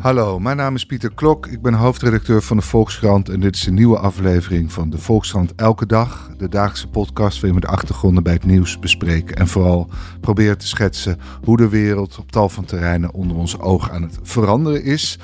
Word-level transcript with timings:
Hallo, 0.00 0.38
mijn 0.38 0.56
naam 0.56 0.74
is 0.74 0.86
Pieter 0.86 1.14
Klok. 1.14 1.46
Ik 1.46 1.62
ben 1.62 1.74
hoofdredacteur 1.74 2.42
van 2.42 2.56
de 2.56 2.62
Volkskrant 2.62 3.28
en 3.28 3.40
dit 3.40 3.54
is 3.54 3.66
een 3.66 3.74
nieuwe 3.74 3.98
aflevering 3.98 4.72
van 4.72 4.90
de 4.90 4.98
Volkskrant 4.98 5.54
Elke 5.54 5.86
Dag. 5.86 6.30
De 6.36 6.48
dagelijkse 6.48 6.88
podcast 6.88 7.40
waarin 7.40 7.60
we 7.60 7.66
de 7.66 7.72
achtergronden 7.72 8.22
bij 8.22 8.32
het 8.32 8.44
nieuws 8.44 8.78
bespreken 8.78 9.36
en 9.36 9.48
vooral 9.48 9.88
proberen 10.20 10.58
te 10.58 10.66
schetsen 10.66 11.18
hoe 11.44 11.56
de 11.56 11.68
wereld 11.68 12.18
op 12.18 12.32
tal 12.32 12.48
van 12.48 12.64
terreinen 12.64 13.14
onder 13.14 13.36
ons 13.36 13.58
oog 13.58 13.90
aan 13.90 14.02
het 14.02 14.18
veranderen 14.22 14.84
is. 14.84 15.18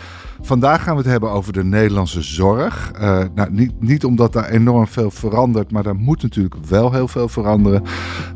Vandaag 0.46 0.82
gaan 0.82 0.96
we 0.96 1.02
het 1.02 1.10
hebben 1.10 1.30
over 1.30 1.52
de 1.52 1.64
Nederlandse 1.64 2.22
zorg. 2.22 2.92
Uh, 3.00 3.24
nou, 3.34 3.50
niet, 3.50 3.80
niet 3.80 4.04
omdat 4.04 4.32
daar 4.32 4.48
enorm 4.48 4.86
veel 4.86 5.10
verandert, 5.10 5.72
maar 5.72 5.82
daar 5.82 5.94
moet 5.96 6.22
natuurlijk 6.22 6.54
wel 6.54 6.92
heel 6.92 7.08
veel 7.08 7.28
veranderen. 7.28 7.82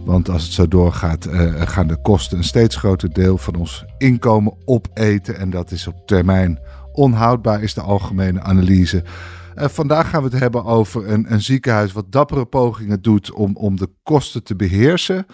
Want 0.05 0.29
als 0.29 0.43
het 0.43 0.53
zo 0.53 0.69
doorgaat, 0.69 1.27
uh, 1.27 1.53
gaan 1.55 1.87
de 1.87 2.01
kosten 2.03 2.39
een 2.39 2.45
steeds 2.45 2.77
groter 2.77 3.13
deel 3.13 3.39
van 3.39 3.55
ons 3.55 3.85
inkomen 3.99 4.55
opeten. 4.65 5.39
En 5.39 5.51
dat 5.51 5.71
is 5.71 5.87
op 5.87 6.07
termijn 6.07 6.59
onhoudbaar, 6.93 7.63
is 7.63 7.75
de 7.75 7.81
algemene 7.81 8.41
analyse. 8.41 9.05
Uh, 9.57 9.69
vandaag 9.69 10.11
gaan 10.11 10.23
we 10.23 10.29
het 10.29 10.41
hebben 10.41 10.65
over 10.65 11.09
een, 11.09 11.33
een 11.33 11.43
ziekenhuis 11.43 11.93
wat 11.93 12.13
dappere 12.13 12.45
pogingen 12.45 13.03
doet 13.03 13.33
om, 13.33 13.57
om 13.57 13.77
de 13.77 13.89
kosten 14.03 14.45
te 14.45 14.57
beheersen. 14.57 15.27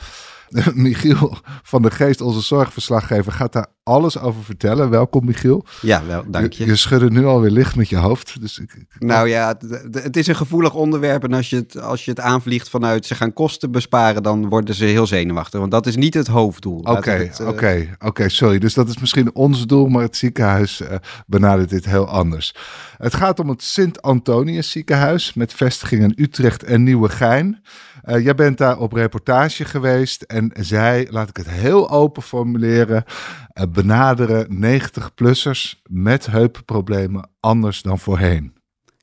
Michiel 0.75 1.39
van 1.63 1.83
der 1.83 1.93
Geest, 1.93 2.21
onze 2.21 2.41
zorgverslaggever, 2.41 3.33
gaat 3.33 3.53
daar 3.53 3.67
alles 3.83 4.19
over 4.19 4.43
vertellen. 4.45 4.91
Welkom, 4.91 5.25
Michiel. 5.25 5.67
Ja, 5.83 6.07
wel, 6.07 6.25
dank 6.29 6.53
je. 6.53 6.65
Je, 6.65 6.71
je 6.71 6.77
schudde 6.77 7.11
nu 7.11 7.25
alweer 7.25 7.51
licht 7.51 7.77
met 7.77 7.89
je 7.89 7.97
hoofd. 7.97 8.41
Dus 8.41 8.59
ik, 8.59 8.73
ik... 8.75 8.87
Nou 8.99 9.29
ja, 9.29 9.57
het, 9.59 10.03
het, 10.03 10.17
is 10.17 10.27
een 10.27 10.37
gevoelig 10.37 10.75
onderwerp. 10.75 11.25
En 11.25 11.33
als 11.33 11.51
je, 11.51 11.57
het, 11.57 11.81
als 11.81 12.05
je 12.05 12.11
het 12.11 12.21
aanvliegt 12.21 12.69
vanuit 12.69 13.07
ze 13.07 13.15
gaan 13.15 13.33
kosten 13.33 13.71
besparen, 13.71 14.23
dan 14.23 14.49
worden 14.49 14.75
ze 14.75 14.85
heel 14.85 15.07
zenuwachtig. 15.07 15.61
Want 15.61 15.71
dat 15.71 15.87
is 15.87 15.97
niet 15.97 16.15
het 16.15 16.27
hoofddoel. 16.27 16.79
Oké, 16.79 17.11
eh, 17.11 17.49
oké, 17.49 17.97
oké, 17.99 18.29
sorry. 18.29 18.59
Dus 18.59 18.75
dat 18.75 18.89
is 18.89 18.99
misschien 18.99 19.35
ons 19.35 19.67
doel, 19.67 19.87
maar 19.89 20.03
het 20.03 20.17
ziekenhuis 20.17 20.81
uh, 20.81 20.89
benadert 21.27 21.71
dit 21.71 21.85
heel 21.85 22.09
anders. 22.09 22.55
Het 22.97 23.15
gaat 23.15 23.41
om 23.41 23.49
het 23.49 23.63
Sint-Antonius 23.63 24.71
ziekenhuis 24.71 25.35
met 25.35 25.53
vestigingen 25.53 26.09
in 26.09 26.25
Utrecht 26.25 26.63
en 26.63 26.83
Nieuwegein. 26.83 27.63
Uh, 28.07 28.25
jij 28.25 28.35
bent 28.35 28.59
daar 28.59 28.79
op 28.79 28.93
reportage 28.93 29.65
geweest 29.65 30.23
en 30.23 30.51
zij, 30.61 31.07
laat 31.11 31.29
ik 31.29 31.37
het 31.37 31.51
heel 31.51 31.91
open 31.91 32.23
formuleren, 32.23 33.05
uh, 33.07 33.65
benaderen 33.69 34.47
90-plussers 34.65 35.83
met 35.91 36.27
heupproblemen 36.27 37.31
anders 37.41 37.83
dan 37.83 37.99
voorheen. 37.99 38.55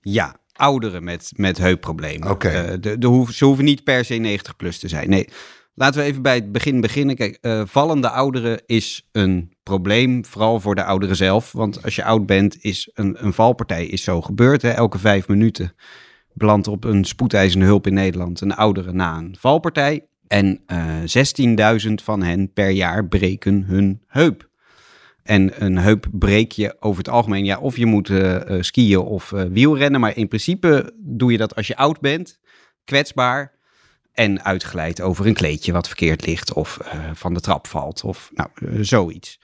Ja, 0.02 0.36
ouderen 0.54 1.04
met, 1.04 1.32
met 1.36 1.58
heupproblemen. 1.58 2.30
Oké. 2.30 2.48
Okay. 2.48 2.74
Uh, 2.74 2.82
de, 2.82 2.98
de 2.98 3.08
hoef, 3.08 3.32
ze 3.32 3.46
hoeven 3.46 3.66
niet 3.66 3.84
per 3.84 4.06
se 4.06 4.14
90 4.16 4.56
plus 4.56 4.80
te 4.80 4.88
zijn. 4.88 5.10
Nee, 5.10 5.28
laten 5.74 6.02
we 6.02 6.06
even 6.08 6.22
bij 6.22 6.36
het 6.36 6.52
begin 6.52 6.82
beginnen. 6.82 7.16
Kijk, 7.16 7.38
uh, 7.42 7.62
vallende 7.66 8.10
ouderen 8.10 8.62
is 8.66 9.10
een 9.12 9.54
probleem, 9.64 10.26
vooral 10.26 10.60
voor 10.60 10.76
de 10.76 10.84
ouderen 10.84 11.16
zelf. 11.16 11.52
Want 11.52 11.84
als 11.84 11.96
je 11.96 12.04
oud 12.04 12.26
bent, 12.26 12.58
is 12.62 12.90
een, 12.94 13.26
een 13.26 13.34
valpartij 13.34 13.86
is 13.86 14.04
zo 14.04 14.22
gebeurd. 14.22 14.62
Hè? 14.62 14.70
Elke 14.70 15.00
vijf 15.00 15.28
minuten 15.28 15.74
belandt 16.34 16.68
op 16.68 16.84
een 16.84 17.04
spoedeisende 17.06 17.66
hulp 17.66 17.88
in 17.88 17.94
Nederland 17.94 18.42
een 18.42 18.56
oudere 18.56 18.94
na 18.94 19.18
een 19.18 19.36
valpartij. 19.40 20.06
En 20.28 20.62
uh, 20.68 21.80
16.000 21.88 21.94
van 21.94 22.24
hen 22.24 22.54
per 22.54 22.70
jaar 22.70 23.08
breken 23.08 23.64
hun 23.64 24.02
heup. 24.08 24.50
En 25.24 25.64
een 25.66 25.78
heup 25.78 26.08
breek 26.12 26.52
je 26.52 26.76
over 26.80 26.98
het 26.98 27.10
algemeen, 27.10 27.46
ja, 27.46 27.60
of 27.60 27.78
je 27.78 27.86
moet 27.86 28.10
uh, 28.10 28.34
uh, 28.34 28.62
skiën 28.62 28.98
of 28.98 29.30
wielrennen. 29.30 30.00
Maar 30.00 30.18
in 30.18 30.28
principe 30.28 30.94
doe 30.98 31.32
je 31.32 31.38
dat 31.38 31.56
als 31.56 31.68
je 31.68 31.78
oud 31.78 32.00
bent, 32.00 32.40
kwetsbaar 32.84 33.52
en 34.12 34.44
uitgeleid 34.44 35.02
over 35.02 35.28
een 35.28 35.34
kleedje 35.34 35.72
wat 35.72 35.88
verkeerd 35.88 36.26
ligt 36.26 36.54
of 36.54 36.80
van 37.14 37.34
de 37.34 37.40
trap 37.40 37.68
valt 37.68 38.04
of 38.04 38.32
nou, 38.34 38.50
zoiets. 38.84 39.40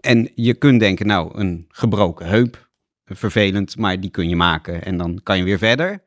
En 0.00 0.30
je 0.34 0.54
kunt 0.54 0.80
denken, 0.80 1.06
nou, 1.06 1.38
een 1.38 1.64
gebroken 1.68 2.26
heup, 2.26 2.68
vervelend, 3.04 3.76
maar 3.76 4.00
die 4.00 4.10
kun 4.10 4.28
je 4.28 4.36
maken 4.36 4.84
en 4.84 4.96
dan 4.96 5.20
kan 5.22 5.38
je 5.38 5.44
weer 5.44 5.58
verder. 5.58 6.03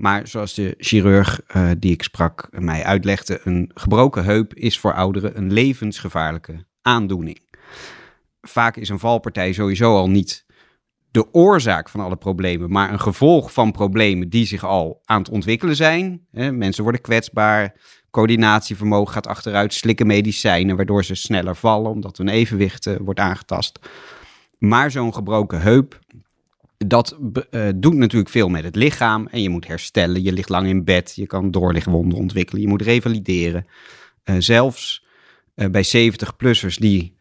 Maar 0.00 0.28
zoals 0.28 0.54
de 0.54 0.74
chirurg 0.78 1.40
uh, 1.56 1.70
die 1.78 1.92
ik 1.92 2.02
sprak 2.02 2.48
mij 2.50 2.84
uitlegde, 2.84 3.40
een 3.44 3.70
gebroken 3.74 4.24
heup 4.24 4.54
is 4.54 4.78
voor 4.78 4.94
ouderen 4.94 5.36
een 5.36 5.52
levensgevaarlijke 5.52 6.64
aandoening. 6.82 7.40
Vaak 8.40 8.76
is 8.76 8.88
een 8.88 8.98
valpartij 8.98 9.52
sowieso 9.52 9.96
al 9.96 10.10
niet 10.10 10.44
de 11.10 11.34
oorzaak 11.34 11.88
van 11.88 12.00
alle 12.00 12.16
problemen, 12.16 12.70
maar 12.70 12.92
een 12.92 13.00
gevolg 13.00 13.52
van 13.52 13.72
problemen 13.72 14.28
die 14.28 14.46
zich 14.46 14.64
al 14.64 15.00
aan 15.04 15.18
het 15.18 15.30
ontwikkelen 15.30 15.76
zijn. 15.76 16.26
Mensen 16.30 16.82
worden 16.82 17.00
kwetsbaar, 17.00 17.76
coördinatievermogen 18.10 19.12
gaat 19.12 19.26
achteruit, 19.26 19.74
slikken 19.74 20.06
medicijnen, 20.06 20.76
waardoor 20.76 21.04
ze 21.04 21.14
sneller 21.14 21.56
vallen 21.56 21.90
omdat 21.90 22.16
hun 22.16 22.28
evenwicht 22.28 22.98
wordt 22.98 23.20
aangetast. 23.20 23.78
Maar 24.58 24.90
zo'n 24.90 25.14
gebroken 25.14 25.60
heup 25.60 25.98
dat 26.86 27.18
uh, 27.50 27.68
doet 27.76 27.94
natuurlijk 27.94 28.30
veel 28.30 28.48
met 28.48 28.64
het 28.64 28.76
lichaam. 28.76 29.26
En 29.26 29.42
je 29.42 29.48
moet 29.48 29.66
herstellen. 29.66 30.22
Je 30.22 30.32
ligt 30.32 30.48
lang 30.48 30.66
in 30.66 30.84
bed. 30.84 31.12
Je 31.16 31.26
kan 31.26 31.50
doorlichtwonden 31.50 32.18
ontwikkelen. 32.18 32.62
Je 32.62 32.68
moet 32.68 32.82
revalideren. 32.82 33.66
Uh, 34.24 34.36
zelfs 34.38 35.04
uh, 35.54 35.68
bij 35.68 35.84
70-plussers 35.86 36.74
die 36.78 37.18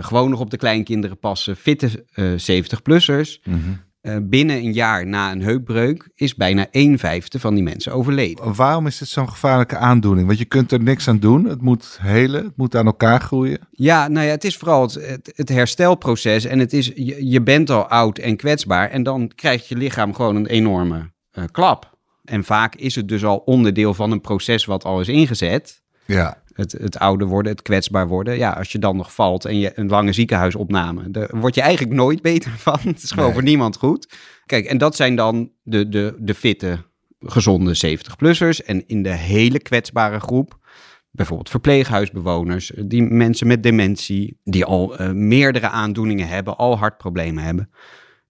gewoon 0.00 0.30
nog 0.30 0.40
op 0.40 0.50
de 0.50 0.56
kleinkinderen 0.56 1.18
passen, 1.18 1.56
fitte 1.56 2.04
70-plussers. 2.20 3.42
Mm 3.44 3.62
-hmm. 3.62 3.80
Uh, 4.02 4.16
binnen 4.22 4.56
een 4.56 4.72
jaar 4.72 5.06
na 5.06 5.32
een 5.32 5.42
heupbreuk 5.42 6.08
is 6.14 6.34
bijna 6.34 6.66
een 6.70 6.98
vijfde 6.98 7.40
van 7.40 7.54
die 7.54 7.62
mensen 7.62 7.92
overleden. 7.92 8.54
Waarom 8.54 8.86
is 8.86 9.00
het 9.00 9.08
zo'n 9.08 9.28
gevaarlijke 9.28 9.76
aandoening? 9.76 10.26
Want 10.26 10.38
je 10.38 10.44
kunt 10.44 10.72
er 10.72 10.82
niks 10.82 11.08
aan 11.08 11.18
doen. 11.18 11.44
Het 11.44 11.60
moet 11.60 11.98
helen, 12.00 12.44
het 12.44 12.56
moet 12.56 12.76
aan 12.76 12.86
elkaar 12.86 13.20
groeien. 13.20 13.58
Ja, 13.70 14.08
nou 14.08 14.26
ja, 14.26 14.32
het 14.32 14.44
is 14.44 14.56
vooral 14.56 14.82
het, 14.82 14.94
het, 14.94 15.32
het 15.34 15.48
herstelproces. 15.48 16.44
En 16.44 16.58
het 16.58 16.72
is, 16.72 16.86
je, 16.94 17.28
je, 17.28 17.42
bent 17.42 17.70
al 17.70 17.86
oud 17.86 18.18
en 18.18 18.36
kwetsbaar. 18.36 18.90
En 18.90 19.02
dan 19.02 19.32
krijgt 19.34 19.68
je 19.68 19.76
lichaam 19.76 20.14
gewoon 20.14 20.36
een 20.36 20.46
enorme 20.46 21.10
uh, 21.32 21.44
klap. 21.50 21.98
En 22.24 22.44
vaak 22.44 22.74
is 22.74 22.94
het 22.94 23.08
dus 23.08 23.24
al 23.24 23.36
onderdeel 23.36 23.94
van 23.94 24.10
een 24.10 24.20
proces 24.20 24.64
wat 24.64 24.84
al 24.84 25.00
is 25.00 25.08
ingezet. 25.08 25.82
Ja. 26.04 26.41
Het, 26.54 26.72
het 26.72 26.98
ouder 26.98 27.26
worden, 27.26 27.52
het 27.52 27.62
kwetsbaar 27.62 28.08
worden. 28.08 28.36
Ja, 28.36 28.50
als 28.50 28.72
je 28.72 28.78
dan 28.78 28.96
nog 28.96 29.14
valt 29.14 29.44
en 29.44 29.58
je 29.58 29.72
een 29.74 29.88
lange 29.88 30.12
ziekenhuisopname, 30.12 31.10
daar 31.10 31.28
word 31.32 31.54
je 31.54 31.60
eigenlijk 31.60 31.96
nooit 31.96 32.22
beter 32.22 32.50
van. 32.50 32.78
Het 32.92 33.02
is 33.02 33.10
gewoon 33.10 33.24
nee. 33.24 33.34
voor 33.34 33.42
niemand 33.42 33.76
goed. 33.76 34.14
Kijk, 34.46 34.64
en 34.64 34.78
dat 34.78 34.96
zijn 34.96 35.16
dan 35.16 35.50
de, 35.62 35.88
de, 35.88 36.16
de 36.18 36.34
fitte, 36.34 36.78
gezonde 37.18 37.96
70-plussers. 37.96 38.64
En 38.64 38.86
in 38.86 39.02
de 39.02 39.14
hele 39.14 39.58
kwetsbare 39.58 40.20
groep, 40.20 40.58
bijvoorbeeld 41.10 41.50
verpleeghuisbewoners, 41.50 42.72
die 42.84 43.02
mensen 43.02 43.46
met 43.46 43.62
dementie, 43.62 44.38
die 44.44 44.64
al 44.64 45.00
uh, 45.00 45.10
meerdere 45.10 45.68
aandoeningen 45.68 46.28
hebben, 46.28 46.56
al 46.56 46.78
hartproblemen 46.78 47.44
hebben. 47.44 47.70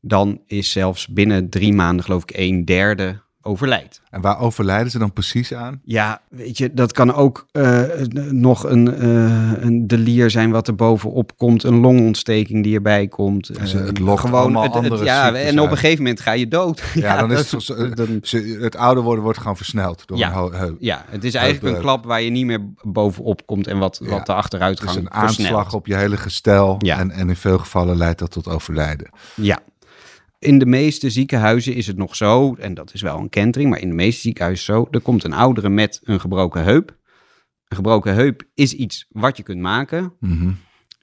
Dan 0.00 0.42
is 0.46 0.70
zelfs 0.70 1.08
binnen 1.08 1.50
drie 1.50 1.72
maanden, 1.72 2.04
geloof 2.04 2.22
ik, 2.22 2.36
een 2.36 2.64
derde 2.64 3.22
overlijdt. 3.42 4.00
En 4.10 4.20
waar 4.20 4.38
overlijden 4.38 4.91
ze 4.91 4.98
dan 4.98 5.12
precies 5.12 5.54
aan? 5.54 5.80
Ja, 5.84 6.20
weet 6.28 6.58
je, 6.58 6.75
dat 6.75 6.92
kan 6.92 7.14
ook 7.14 7.47
uh, 7.53 7.82
nog 8.30 8.64
een, 8.64 9.04
uh, 9.04 9.62
een 9.62 9.86
delier 9.86 10.30
zijn 10.30 10.50
wat 10.50 10.69
er 10.69 10.75
bovenop 10.75 11.36
komt. 11.36 11.62
Een 11.62 11.81
longontsteking 11.81 12.62
die 12.62 12.75
erbij 12.75 13.08
komt. 13.08 13.58
Dus 13.58 13.72
het 13.72 13.98
lokt 13.98 14.20
gewoon 14.20 14.56
het, 14.56 14.75
het, 14.75 15.00
Ja, 15.00 15.34
en 15.34 15.60
op 15.60 15.70
een 15.70 15.76
gegeven 15.76 16.02
moment 16.02 16.20
ga 16.20 16.32
je 16.32 16.48
dood. 16.48 16.82
Ja, 16.94 17.14
ja 17.14 17.20
dan 17.20 17.32
is 17.32 17.50
het, 17.50 17.97
dan, 17.97 18.22
het 18.60 18.76
ouder 18.76 19.02
worden 19.02 19.25
wordt 19.25 19.38
gewoon 19.38 19.56
versneld 19.56 20.02
door 20.06 20.19
ja, 20.19 20.34
een 20.34 20.52
heup. 20.52 20.76
Ja, 20.78 21.04
het 21.08 21.25
is 21.25 21.34
eigenlijk 21.34 21.76
een 21.76 21.82
klap 21.82 22.04
waar 22.04 22.22
je 22.22 22.31
niet 22.31 22.47
meer 22.47 22.60
bovenop 22.82 23.47
komt 23.47 23.66
en 23.66 23.78
wat, 23.78 24.00
ja, 24.02 24.08
wat 24.08 24.26
de 24.26 24.34
achteruitgang 24.34 24.91
Het 24.91 24.98
is 24.98 25.04
een 25.04 25.12
aanslag 25.12 25.47
versnelt. 25.47 25.75
op 25.75 25.86
je 25.86 25.97
hele 25.97 26.16
gestel. 26.16 26.76
Ja. 26.78 26.98
En, 26.98 27.10
en 27.10 27.28
in 27.28 27.36
veel 27.36 27.58
gevallen 27.58 27.97
leidt 27.97 28.19
dat 28.19 28.31
tot 28.31 28.48
overlijden. 28.48 29.10
Ja, 29.34 29.58
in 30.42 30.58
de 30.58 30.66
meeste 30.66 31.10
ziekenhuizen 31.10 31.75
is 31.75 31.86
het 31.86 31.97
nog 31.97 32.16
zo, 32.16 32.54
en 32.54 32.75
dat 32.75 32.94
is 32.94 33.03
wel 33.03 33.19
een 33.19 33.28
kentering, 33.28 33.70
maar 33.70 33.80
in 33.80 33.88
de 33.88 33.94
meeste 33.94 34.20
ziekenhuizen 34.20 34.64
zo, 34.64 34.88
er 34.91 35.00
komt 35.00 35.25
een 35.25 35.32
oudere 35.32 35.69
met 35.69 36.00
een 36.04 36.20
gebroken 36.20 36.64
heup. 36.64 36.97
Een 37.69 37.76
gebroken 37.76 38.14
heup 38.14 38.42
is 38.54 38.72
iets 38.72 39.06
wat 39.08 39.36
je 39.36 39.42
kunt 39.42 39.60
maken. 39.60 40.12
Mm 40.20 40.38
-hmm. 40.38 40.56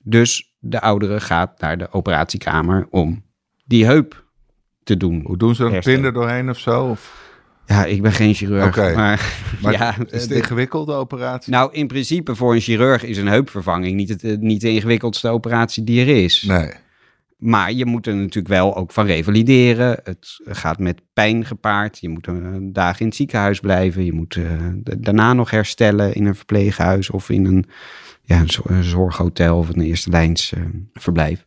Dus 0.03 0.55
de 0.59 0.81
oudere 0.81 1.19
gaat 1.19 1.59
naar 1.59 1.77
de 1.77 1.91
operatiekamer 1.91 2.87
om 2.89 3.25
die 3.65 3.85
heup 3.85 4.25
te 4.83 4.97
doen. 4.97 5.21
Hoe 5.25 5.37
doen 5.37 5.55
ze 5.55 5.65
er 5.65 5.73
een 5.73 5.79
pin 5.79 6.03
er 6.03 6.13
doorheen 6.13 6.49
of 6.49 6.59
zo? 6.59 6.89
Of? 6.89 7.27
Ja, 7.65 7.85
ik 7.85 8.01
ben 8.01 8.11
geen 8.11 8.33
chirurg. 8.33 8.67
Okay. 8.67 8.95
Maar, 8.95 9.33
maar 9.61 9.71
ja, 9.71 9.95
is 10.09 10.21
het 10.21 10.31
ingewikkelde 10.31 10.93
operatie? 10.93 11.51
Nou, 11.51 11.73
in 11.73 11.87
principe 11.87 12.35
voor 12.35 12.53
een 12.53 12.61
chirurg 12.61 13.03
is 13.03 13.17
een 13.17 13.27
heupvervanging 13.27 13.95
niet, 13.95 14.09
het, 14.09 14.41
niet 14.41 14.61
de 14.61 14.69
ingewikkeldste 14.69 15.29
operatie 15.29 15.83
die 15.83 16.01
er 16.01 16.23
is. 16.23 16.41
Nee. 16.41 16.71
Maar 17.39 17.73
je 17.73 17.85
moet 17.85 18.07
er 18.07 18.15
natuurlijk 18.15 18.47
wel 18.47 18.75
ook 18.75 18.91
van 18.91 19.05
revalideren. 19.05 19.99
Het 20.03 20.39
gaat 20.43 20.79
met 20.79 21.01
pijn 21.13 21.45
gepaard. 21.45 21.99
Je 21.99 22.09
moet 22.09 22.27
een 22.27 22.73
dag 22.73 22.99
in 22.99 23.05
het 23.05 23.15
ziekenhuis 23.15 23.59
blijven. 23.59 24.05
Je 24.05 24.13
moet 24.13 24.35
uh, 24.35 24.67
daarna 24.97 25.33
nog 25.33 25.51
herstellen 25.51 26.13
in 26.13 26.25
een 26.25 26.35
verpleeghuis 26.35 27.09
of 27.09 27.29
in 27.29 27.45
een, 27.45 27.65
ja, 28.23 28.43
een 28.63 28.83
zorghotel 28.83 29.57
of 29.57 29.69
een 29.69 29.81
eerste 29.81 30.09
lijns 30.09 30.51
uh, 30.51 30.63
verblijf. 30.93 31.45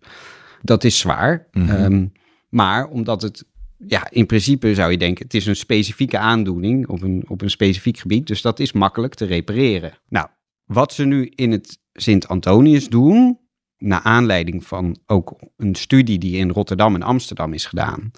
Dat 0.63 0.85
is 0.85 0.99
zwaar. 0.99 1.47
Mhm. 1.51 1.65
Mm 1.65 1.71
-hmm. 1.71 1.85
um, 1.85 2.13
maar 2.49 2.89
omdat 2.89 3.23
het, 3.23 3.45
ja, 3.87 4.11
in 4.11 4.27
principe 4.27 4.75
zou 4.75 4.91
je 4.91 4.99
denken, 4.99 5.25
het 5.25 5.35
is 5.35 5.47
een 5.47 5.57
specifieke 5.57 6.19
aandoening 6.19 6.89
op 6.89 7.03
een, 7.03 7.25
op 7.29 7.41
een 7.41 7.51
specifiek 7.51 7.99
gebied. 7.99 8.27
Dus 8.27 8.43
dat 8.43 8.61
is 8.61 8.73
makkelijk 8.73 9.15
te 9.15 9.25
repareren. 9.25 9.93
Nou, 10.09 10.27
wat 10.65 10.93
ze 10.93 11.05
nu 11.05 11.33
in 11.35 11.51
het 11.51 11.79
Sint-Antonius 11.93 12.89
doen, 12.89 13.39
naar 13.83 14.01
aanleiding 14.01 14.67
van 14.67 14.99
ook 15.07 15.39
een 15.57 15.75
studie 15.75 16.19
die 16.19 16.37
in 16.37 16.51
Rotterdam 16.51 16.95
en 16.95 17.03
Amsterdam 17.03 17.53
is 17.53 17.67
gedaan, 17.67 18.11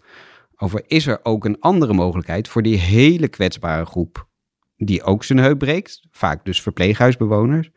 over 0.56 0.82
is 0.86 1.06
er 1.06 1.20
ook 1.22 1.44
een 1.44 1.60
andere 1.60 1.92
mogelijkheid 1.92 2.48
voor 2.48 2.62
die 2.62 2.78
hele 2.78 3.28
kwetsbare 3.28 3.84
groep 3.84 4.28
die 4.76 5.02
ook 5.02 5.24
zijn 5.24 5.38
heup 5.38 5.58
breekt, 5.58 6.00
vaak 6.10 6.44
dus 6.44 6.62
verpleeghuisbewoners. 6.62 7.70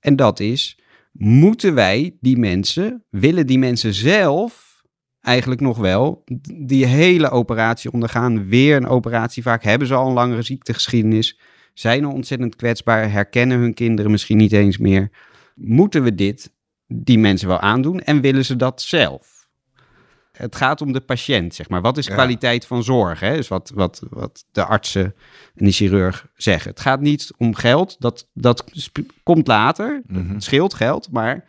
En 0.00 0.16
dat 0.16 0.40
is, 0.40 0.80
moeten 1.12 1.74
wij 1.74 2.16
die 2.20 2.38
mensen, 2.38 3.04
willen 3.10 3.46
die 3.46 3.58
mensen 3.58 3.94
zelf 3.94 4.82
eigenlijk 5.20 5.60
nog 5.60 5.78
wel 5.78 6.24
die 6.54 6.86
hele 6.86 7.30
operatie 7.30 7.92
ondergaan, 7.92 8.48
weer 8.48 8.76
een 8.76 8.86
operatie, 8.86 9.42
vaak 9.42 9.62
hebben 9.62 9.88
ze 9.88 9.94
al 9.94 10.06
een 10.06 10.12
langere 10.12 10.42
ziektegeschiedenis, 10.42 11.40
zijn 11.74 12.04
al 12.04 12.12
ontzettend 12.12 12.56
kwetsbaar, 12.56 13.10
herkennen 13.10 13.58
hun 13.58 13.74
kinderen 13.74 14.10
misschien 14.10 14.36
niet 14.36 14.52
eens 14.52 14.78
meer. 14.78 15.10
Moeten 15.54 16.02
we 16.02 16.14
dit 16.14 16.56
die 16.88 17.18
mensen 17.18 17.48
wel 17.48 17.60
aandoen 17.60 18.00
en 18.00 18.20
willen 18.20 18.44
ze 18.44 18.56
dat 18.56 18.82
zelf? 18.82 19.36
Het 20.32 20.56
gaat 20.56 20.80
om 20.80 20.92
de 20.92 21.00
patiënt, 21.00 21.54
zeg 21.54 21.68
maar. 21.68 21.80
Wat 21.80 21.96
is 21.98 22.06
Ja. 22.06 22.14
kwaliteit 22.14 22.66
van 22.66 22.82
zorg? 22.84 23.20
Hè? 23.20 23.36
Dus 23.36 23.48
wat, 23.48 23.72
wat, 23.74 24.02
wat 24.10 24.44
de 24.52 24.64
artsen 24.64 25.14
en 25.54 25.64
de 25.64 25.72
chirurg 25.72 26.26
zeggen. 26.34 26.70
Het 26.70 26.80
gaat 26.80 27.00
niet 27.00 27.30
om 27.36 27.54
geld, 27.54 27.96
dat, 27.98 28.28
dat 28.34 28.64
komt 29.22 29.46
later. 29.46 30.02
Mhm. 30.06 30.32
Het 30.32 30.42
scheelt 30.44 30.74
geld, 30.74 31.10
maar 31.10 31.44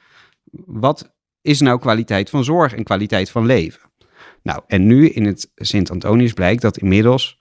wat 0.66 1.12
is 1.42 1.60
nou 1.60 1.80
kwaliteit 1.80 2.30
van 2.30 2.44
zorg 2.44 2.74
en 2.76 2.84
kwaliteit 2.84 3.30
van 3.32 3.46
leven? 3.46 3.90
Nou, 4.44 4.62
en 4.68 4.88
nu 4.88 5.10
in 5.10 5.26
het 5.26 5.52
Sint-Antonius 5.56 6.34
blijkt 6.34 6.62
dat 6.62 6.78
inmiddels 6.78 7.38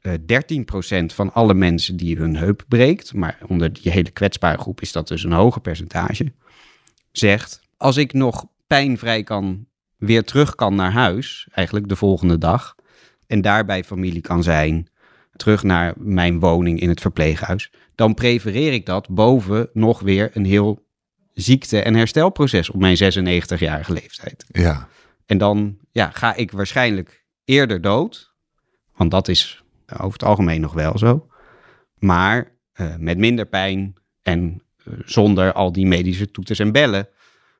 eh 0.00 0.12
13% 0.12 1.14
van 1.14 1.32
alle 1.32 1.54
mensen 1.54 1.96
die 1.96 2.16
hun 2.16 2.36
heup 2.36 2.64
breekt, 2.68 3.14
maar 3.14 3.38
onder 3.46 3.72
die 3.72 3.92
hele 3.92 4.10
kwetsbare 4.10 4.58
groep 4.58 4.80
is 4.80 4.92
dat 4.92 5.08
dus 5.08 5.24
een 5.24 5.32
hoger 5.32 5.60
percentage, 5.60 6.32
zegt: 7.18 7.60
Als 7.76 7.96
ik 7.96 8.12
nog 8.12 8.46
pijnvrij 8.66 9.22
kan, 9.22 9.66
weer 9.96 10.24
terug 10.24 10.54
kan 10.54 10.74
naar 10.74 10.92
huis, 10.92 11.48
eigenlijk 11.50 11.88
de 11.88 11.96
volgende 11.96 12.38
dag, 12.38 12.74
en 13.26 13.40
daarbij 13.40 13.84
familie 13.84 14.20
kan 14.20 14.42
zijn, 14.42 14.88
terug 15.36 15.62
naar 15.62 15.94
mijn 15.96 16.40
woning 16.40 16.80
in 16.80 16.88
het 16.88 17.00
verpleeghuis, 17.00 17.70
dan 17.94 18.14
prefereer 18.14 18.72
ik 18.72 18.86
dat 18.86 19.08
boven 19.08 19.68
nog 19.72 20.00
weer 20.00 20.30
een 20.32 20.44
heel 20.44 20.86
ziekte- 21.32 21.82
en 21.82 21.94
herstelproces 21.94 22.70
op 22.70 22.80
mijn 22.80 22.96
96-jarige 22.96 23.92
leeftijd. 23.92 24.44
Ja. 24.48 24.88
En 25.26 25.38
dan 25.38 25.78
ja, 25.92 26.10
ga 26.10 26.34
ik 26.34 26.50
waarschijnlijk 26.50 27.24
eerder 27.44 27.80
dood. 27.80 28.34
Want 28.96 29.10
dat 29.10 29.28
is 29.28 29.62
over 29.92 30.12
het 30.12 30.24
algemeen 30.24 30.60
nog 30.60 30.72
wel 30.72 30.98
zo. 30.98 31.28
Maar 31.98 32.52
eh, 32.72 32.96
met 32.96 33.18
minder 33.18 33.46
pijn 33.46 33.94
en 34.22 34.62
zonder 35.04 35.52
al 35.52 35.72
die 35.72 35.86
medische 35.86 36.30
toeters 36.30 36.58
en 36.58 36.72
bellen. 36.72 37.08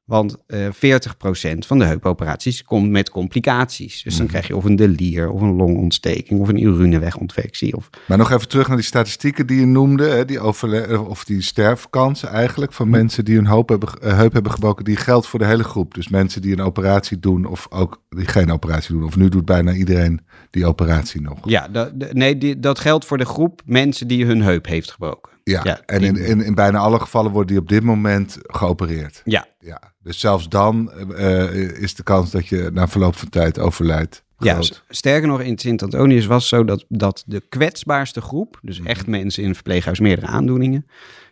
Want 0.05 0.37
eh 0.47 0.69
40% 0.73 1.67
van 1.67 1.79
de 1.79 1.85
heupoperaties 1.85 2.63
komt 2.65 2.91
met 2.91 3.11
complicaties. 3.11 4.03
Dus 4.03 4.13
dan 4.13 4.23
Mhm. 4.23 4.31
krijg 4.31 4.47
je 4.47 4.57
of 4.57 4.65
een 4.65 4.77
delier, 4.77 5.31
of 5.31 5.41
een 5.41 5.55
longontsteking, 5.57 6.41
of 6.41 6.49
een 6.49 6.63
urineweginfectie. 6.63 7.77
Of... 7.77 7.91
Maar 8.07 8.19
nog 8.19 8.31
even 8.33 8.49
terug 8.49 8.67
naar 8.69 8.77
die 8.77 8.87
statistieken 8.87 9.47
die 9.47 9.61
je 9.61 9.67
noemde, 9.67 10.05
hè, 10.09 10.25
die 10.25 10.41
overle- 10.41 11.01
of 11.01 11.25
die 11.25 11.43
sterfkansen 11.43 12.29
eigenlijk 12.29 12.73
van 12.73 12.91
mensen 12.91 13.25
die 13.25 13.37
hun 13.37 13.47
hoop 13.47 13.69
hebben, 13.69 13.89
eh, 14.01 14.17
heup 14.17 14.33
hebben 14.33 14.53
gebroken, 14.53 14.85
die 14.85 14.97
geldt 14.97 15.27
voor 15.27 15.39
de 15.39 15.47
hele 15.47 15.65
groep. 15.65 15.95
Dus 15.95 16.09
mensen 16.09 16.43
die 16.43 16.53
een 16.53 16.61
operatie 16.63 17.19
doen 17.19 17.45
of 17.45 17.67
ook 17.71 18.03
die 18.09 18.27
geen 18.27 18.53
operatie 18.53 18.95
doen. 18.95 19.05
Of 19.05 19.17
nu 19.17 19.29
doet 19.29 19.45
bijna 19.45 19.73
iedereen 19.73 20.21
die 20.51 20.67
operatie 20.67 21.21
nog. 21.21 21.39
Ja, 21.45 21.69
nee, 22.13 22.39
die, 22.39 22.61
dat 22.61 22.79
geldt 22.79 23.05
voor 23.05 23.19
de 23.19 23.25
groep 23.25 23.63
mensen 23.65 24.09
die 24.09 24.25
hun 24.27 24.43
heup 24.43 24.67
heeft 24.67 24.91
gebroken. 24.91 25.33
Ja, 25.45 25.61
Ja, 25.65 25.81
en 25.87 26.03
in, 26.03 26.17
in, 26.17 26.41
in 26.41 26.55
bijna 26.55 26.79
alle 26.79 27.01
gevallen 27.01 27.33
wordt 27.33 27.49
die 27.49 27.59
op 27.59 27.69
dit 27.69 27.83
moment 27.83 28.39
geopereerd. 28.43 29.23
Ja, 29.25 29.47
Ja, 29.59 29.81
dus 30.03 30.21
zelfs 30.21 30.49
dan 30.49 30.93
eh, 31.13 31.55
is 31.83 31.95
de 31.95 32.03
kans 32.03 32.31
dat 32.31 32.47
je 32.47 32.71
na 32.73 32.89
verloop 32.89 33.17
van 33.17 33.29
tijd 33.29 33.59
overlijdt 33.59 34.25
Ja, 34.39 34.53
groot. 34.53 34.65
s- 34.65 34.83
sterker 34.99 35.29
nog, 35.29 35.41
in 35.41 35.59
Sint-Antonius 35.59 36.27
was 36.27 36.41
het 36.41 36.49
zo 36.51 36.65
dat, 36.65 36.85
dat 36.89 37.23
de 37.27 37.43
kwetsbaarste 37.49 38.21
groep, 38.21 38.59
dus 38.63 38.81
echt 38.83 39.07
mensen 39.07 39.43
in 39.43 39.49
een 39.49 39.55
verpleeghuis 39.55 40.01
meerdere 40.01 40.27
aandoeningen, 40.27 40.87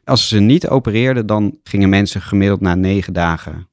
als 0.04 0.28
ze 0.28 0.38
niet 0.40 0.68
opereerden, 0.68 1.26
dan 1.26 1.58
gingen 1.64 1.88
mensen 1.88 2.22
gemiddeld 2.22 2.60
na 2.60 2.74
negen 2.74 3.12
dagen 3.12 3.68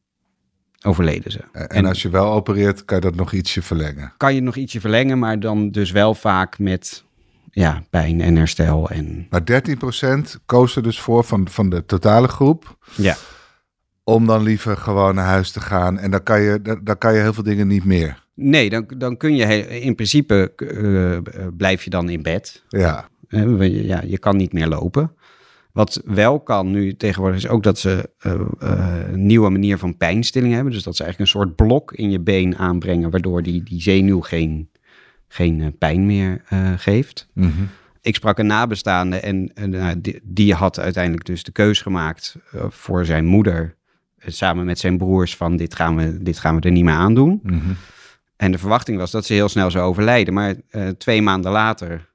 overleden 0.85 1.31
ze. 1.31 1.39
En, 1.51 1.67
en 1.69 1.85
als 1.85 2.01
je 2.01 2.09
wel 2.09 2.31
opereert, 2.31 2.85
kan 2.85 2.97
je 2.97 3.03
dat 3.03 3.15
nog 3.15 3.33
ietsje 3.33 3.61
verlengen. 3.61 4.13
kan 4.17 4.35
je 4.35 4.41
nog 4.41 4.55
ietsje 4.55 4.79
verlengen, 4.79 5.19
maar 5.19 5.39
dan 5.39 5.71
dus 5.71 5.91
wel 5.91 6.13
vaak 6.15 6.59
met 6.59 7.03
ja, 7.51 7.83
pijn 7.89 8.21
en 8.21 8.35
herstel. 8.35 8.89
En, 8.89 9.27
Maar 9.29 9.41
13% 9.41 10.35
koos 10.45 10.75
er 10.75 10.83
dus 10.83 10.99
voor 10.99 11.23
van, 11.23 11.47
van 11.49 11.69
de 11.69 11.85
totale 11.85 12.27
groep 12.27 12.77
ja. 12.95 13.15
om 14.03 14.25
dan 14.27 14.43
liever 14.43 14.77
gewoon 14.77 15.15
naar 15.15 15.25
huis 15.25 15.51
te 15.51 15.61
gaan. 15.61 15.97
En 15.99 16.11
dan 16.11 16.23
kan 16.23 16.41
je, 16.41 16.61
dan, 16.61 16.79
dan 16.83 16.97
kan 16.97 17.13
je 17.13 17.19
heel 17.21 17.33
veel 17.33 17.43
dingen 17.43 17.67
niet 17.67 17.85
meer. 17.85 18.27
Nee, 18.35 18.69
dan, 18.69 18.85
dan 18.97 19.17
kun 19.17 19.35
je 19.35 19.67
in 19.79 19.95
principe 19.95 20.53
eh, 20.55 21.15
eh, 21.15 21.21
blijf 21.57 21.83
je 21.83 21.89
dan 21.89 22.09
in 22.09 22.21
bed. 22.21 22.63
Ja, 22.69 23.09
je- 23.29 23.85
ja, 23.85 24.01
je 24.05 24.17
kan 24.19 24.37
niet 24.37 24.53
meer 24.53 24.67
lopen. 24.67 25.13
Wat 25.71 26.01
wel 26.05 26.39
kan 26.39 26.71
nu 26.71 26.95
tegenwoordig 26.95 27.37
is 27.43 27.47
ook 27.47 27.63
dat 27.63 27.79
ze 27.79 28.09
eh, 28.19 28.31
eh, 28.59 28.95
een 29.11 29.25
nieuwe 29.25 29.49
manier 29.49 29.77
van 29.77 29.97
pijnstilling 29.97 30.53
hebben. 30.53 30.73
Dus 30.73 30.83
dat 30.83 30.95
ze 30.95 31.03
eigenlijk 31.03 31.31
een 31.33 31.39
soort 31.39 31.55
blok 31.55 31.93
in 31.93 32.11
je 32.11 32.19
been 32.19 32.57
aanbrengen, 32.57 33.09
waardoor 33.09 33.43
die, 33.43 33.63
die 33.63 33.81
zenuw 33.81 34.19
geen, 34.21 34.69
geen 35.29 35.61
eh, 35.61 35.67
pijn 35.77 36.05
meer 36.05 36.41
eh, 36.49 36.71
geeft. 36.77 37.27
Mhm. 37.33 37.63
Ik 38.01 38.15
sprak 38.15 38.37
een 38.37 38.45
nabestaande 38.45 39.19
en 39.19 39.51
nou, 39.53 40.01
die, 40.01 40.19
die 40.23 40.53
had 40.53 40.79
uiteindelijk 40.79 41.25
dus 41.25 41.43
de 41.43 41.51
keus 41.51 41.81
gemaakt 41.81 42.35
eh, 42.51 42.65
voor 42.69 43.05
zijn 43.05 43.25
moeder. 43.25 43.75
samen 44.25 44.65
met 44.65 44.79
zijn 44.79 44.97
broers 44.97 45.35
van 45.35 45.57
dit 45.57 45.75
gaan 45.75 45.95
we, 45.95 46.23
dit 46.23 46.39
gaan 46.39 46.55
we 46.55 46.61
er 46.61 46.71
niet 46.71 46.83
meer 46.83 46.93
aan 46.93 47.13
doen. 47.13 47.39
Mhm. 47.43 47.71
En 48.35 48.51
de 48.51 48.57
verwachting 48.57 48.97
was 48.97 49.11
dat 49.11 49.25
ze 49.25 49.33
heel 49.33 49.49
snel 49.49 49.71
zou 49.71 49.85
overlijden. 49.85 50.33
Maar 50.33 50.55
twee 50.97 51.21
maanden 51.21 51.51
later 51.51 52.09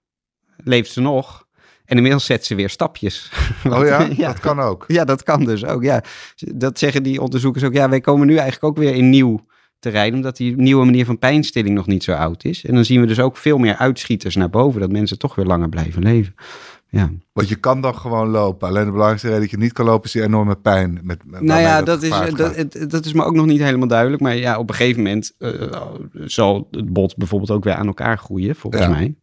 leeft 0.56 0.90
ze 0.90 1.00
nog. 1.00 1.46
En 1.84 1.96
inmiddels 1.96 2.24
zet 2.24 2.44
ze 2.44 2.54
weer 2.54 2.70
stapjes. 2.70 3.30
Oh 3.70 3.86
ja? 3.86 4.08
ja. 4.16 4.26
dat 4.26 4.40
kan 4.40 4.60
ook. 4.60 4.84
Ja, 4.88 5.04
dat 5.04 5.22
kan 5.22 5.44
dus 5.44 5.64
ook. 5.64 5.82
Ja. 5.82 6.02
Dat 6.36 6.78
zeggen 6.78 7.02
die 7.02 7.20
onderzoekers 7.20 7.64
ook. 7.64 7.72
Ja, 7.72 7.88
wij 7.88 8.00
komen 8.00 8.26
nu 8.26 8.36
eigenlijk 8.36 8.64
ook 8.64 8.84
weer 8.84 8.94
in 8.94 9.10
nieuw 9.10 9.46
terrein. 9.90 10.14
Omdat 10.14 10.36
die 10.36 10.56
nieuwe 10.56 10.84
manier 10.84 11.04
van 11.04 11.18
pijnstilling 11.18 11.74
nog 11.74 11.86
niet 11.86 12.04
zo 12.04 12.12
oud 12.12 12.44
is. 12.44 12.64
En 12.64 12.74
dan 12.74 12.84
zien 12.84 13.00
we 13.00 13.06
dus 13.06 13.20
ook 13.20 13.36
veel 13.36 13.58
meer 13.58 13.76
uitschieters 13.76 14.36
naar 14.36 14.50
boven. 14.50 14.80
Dat 14.80 14.92
mensen 14.92 15.18
toch 15.18 15.34
weer 15.34 15.46
langer 15.46 15.68
blijven 15.68 16.02
leven. 16.02 16.34
Ja. 16.88 17.10
Want 17.32 17.48
je 17.48 17.54
kan 17.54 17.80
dan 17.80 17.94
gewoon 17.94 18.28
lopen. 18.28 18.68
Alleen 18.68 18.84
de 18.84 18.90
belangrijkste 18.90 19.26
reden 19.28 19.42
dat 19.42 19.50
je 19.50 19.58
niet 19.58 19.72
kan 19.72 19.84
lopen 19.84 20.04
is 20.04 20.12
die 20.12 20.22
enorme 20.22 20.56
pijn. 20.56 21.00
Met, 21.02 21.18
met, 21.24 21.40
Nou 21.40 21.60
ja, 21.60 21.82
dat, 21.82 22.02
is, 22.02 22.10
dat, 22.36 22.90
dat 22.90 23.04
is 23.04 23.12
me 23.12 23.24
ook 23.24 23.34
nog 23.34 23.46
niet 23.46 23.60
helemaal 23.60 23.88
duidelijk. 23.88 24.22
Maar 24.22 24.36
ja, 24.36 24.58
op 24.58 24.68
een 24.68 24.74
gegeven 24.74 25.02
moment 25.02 25.34
eh, 25.38 25.50
zal 26.24 26.68
het 26.70 26.92
bot 26.92 27.16
bijvoorbeeld 27.16 27.50
ook 27.50 27.64
weer 27.64 27.74
aan 27.74 27.86
elkaar 27.86 28.18
groeien, 28.18 28.56
volgens 28.56 28.82
Ja. 28.82 28.88
mij. 28.88 29.14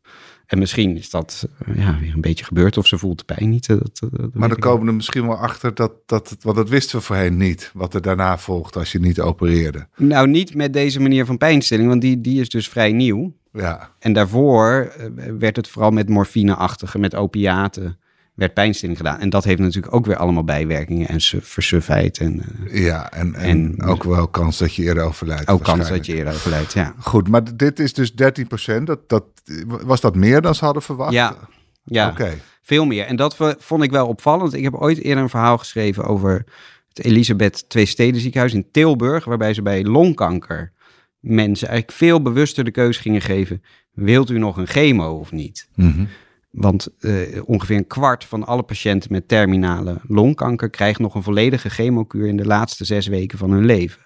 En 0.52 0.60
misschien 0.60 0.98
is 0.98 1.10
dat 1.10 1.48
eh, 1.66 1.78
ja, 1.78 1.98
weer 2.00 2.14
een 2.14 2.22
beetje 2.22 2.46
gebeurd 2.46 2.78
of 2.78 2.88
ze 2.88 2.98
voelt 2.98 3.18
de 3.18 3.34
pijn 3.36 3.50
niet. 3.50 3.70
eh, 3.70 3.78
Dat, 3.78 4.00
dat, 4.00 4.10
dat 4.12 4.34
Maar 4.34 4.50
dan 4.50 4.58
komen 4.58 4.82
we 4.82 4.88
er 4.88 4.94
misschien 4.96 5.28
wel 5.28 5.38
achter 5.38 5.74
dat, 5.74 5.92
dat, 6.06 6.36
want 6.42 6.56
dat 6.56 6.70
wisten 6.70 6.98
we 6.98 7.04
voorheen 7.06 7.38
niet. 7.38 7.72
Wat 7.74 7.94
er 7.94 8.02
daarna 8.02 8.38
volgt 8.38 8.76
als 8.76 8.92
je 8.92 9.00
niet 9.00 9.20
opereerde. 9.20 9.88
Nou, 9.98 10.28
niet 10.28 10.56
met 10.56 10.74
deze 10.74 11.00
manier 11.00 11.26
van 11.26 11.38
pijnstilling, 11.38 11.90
want 11.90 12.02
die, 12.02 12.22
die 12.22 12.42
is 12.42 12.50
dus 12.50 12.70
vrij 12.70 12.92
nieuw. 12.92 13.34
Ja, 13.54 13.92
En 14.00 14.14
daarvoor 14.14 14.92
eh, 14.98 15.06
werd 15.40 15.56
het 15.56 15.68
vooral 15.68 15.92
met 15.92 16.10
morfineachtige, 16.10 17.00
met 17.00 17.16
opiaten, 17.16 18.00
werd 18.34 18.54
pijnstilling 18.54 18.98
gedaan. 18.98 19.20
En 19.20 19.30
dat 19.30 19.44
heeft 19.44 19.60
natuurlijk 19.60 19.94
ook 19.94 20.06
weer 20.06 20.16
allemaal 20.18 20.44
bijwerkingen 20.44 21.08
en 21.08 21.22
su- 21.22 21.42
versufheid. 21.42 22.18
En 22.18 22.42
eh, 22.70 22.84
ja 22.86 23.12
en, 23.12 23.36
en, 23.36 23.76
En- 23.78 23.84
ook 23.88 24.04
wel 24.04 24.28
kans 24.28 24.58
dat 24.58 24.74
je 24.76 24.84
eerder 24.84 25.04
overlijdt. 25.04 25.48
ook 25.48 25.64
kans 25.64 25.90
dat 25.90 26.06
je 26.06 26.16
eerder 26.16 26.34
overlijdt, 26.34 26.74
ja. 26.74 26.94
Goed, 27.00 27.28
maar 27.28 27.58
dit 27.58 27.80
is 27.80 27.94
dus 27.94 28.12
13%. 28.12 28.84
Dat, 28.84 29.10
dat, 29.10 29.24
was 29.66 30.02
dat 30.02 30.16
meer 30.16 30.42
dan 30.42 30.56
ze 30.56 30.66
hadden 30.66 30.84
verwacht? 30.84 31.14
Ja, 31.14 31.36
ja. 31.84 32.10
Oké. 32.10 32.38
Veel 32.62 32.86
meer. 32.86 33.06
En 33.06 33.16
dat 33.16 33.38
vond 33.60 33.84
ik 33.84 33.92
wel 33.92 34.08
opvallend. 34.08 34.54
Ik 34.54 34.64
heb 34.64 34.74
ooit 34.76 34.98
eerder 35.02 35.24
een 35.24 35.30
verhaal 35.30 35.58
geschreven 35.58 36.04
over 36.06 36.46
het 36.94 37.06
Elisabeth 37.06 37.70
Twee 37.70 37.86
Steden 37.86 38.22
ziekenhuis 38.22 38.54
in 38.54 38.68
Tilburg, 38.72 39.26
waarbij 39.26 39.54
ze 39.54 39.62
bij 39.62 39.84
longkanker 39.84 40.72
mensen 41.20 41.68
eigenlijk 41.68 41.98
veel 41.98 42.22
bewuster 42.22 42.64
de 42.64 42.72
keus 42.72 42.98
gingen 42.98 43.22
geven. 43.22 43.64
Wilt 43.92 44.30
u 44.30 44.38
nog 44.38 44.58
een 44.58 44.68
chemo 44.68 45.18
of 45.18 45.32
niet? 45.32 45.68
Mhm. 45.76 46.06
Want 46.52 46.88
eh, 47.00 47.42
ongeveer 47.46 47.78
een 47.78 47.88
kwart 47.88 48.26
van 48.26 48.46
alle 48.46 48.64
patiënten 48.64 49.12
met 49.12 49.28
terminale 49.28 50.02
longkanker 50.08 50.70
krijgt 50.70 51.00
nog 51.00 51.16
een 51.16 51.24
volledige 51.24 51.70
chemokuur 51.70 52.28
in 52.28 52.38
de 52.38 52.46
laatste 52.46 52.86
zes 52.86 53.08
weken 53.08 53.38
van 53.38 53.52
hun 53.52 53.66
leven. 53.66 54.02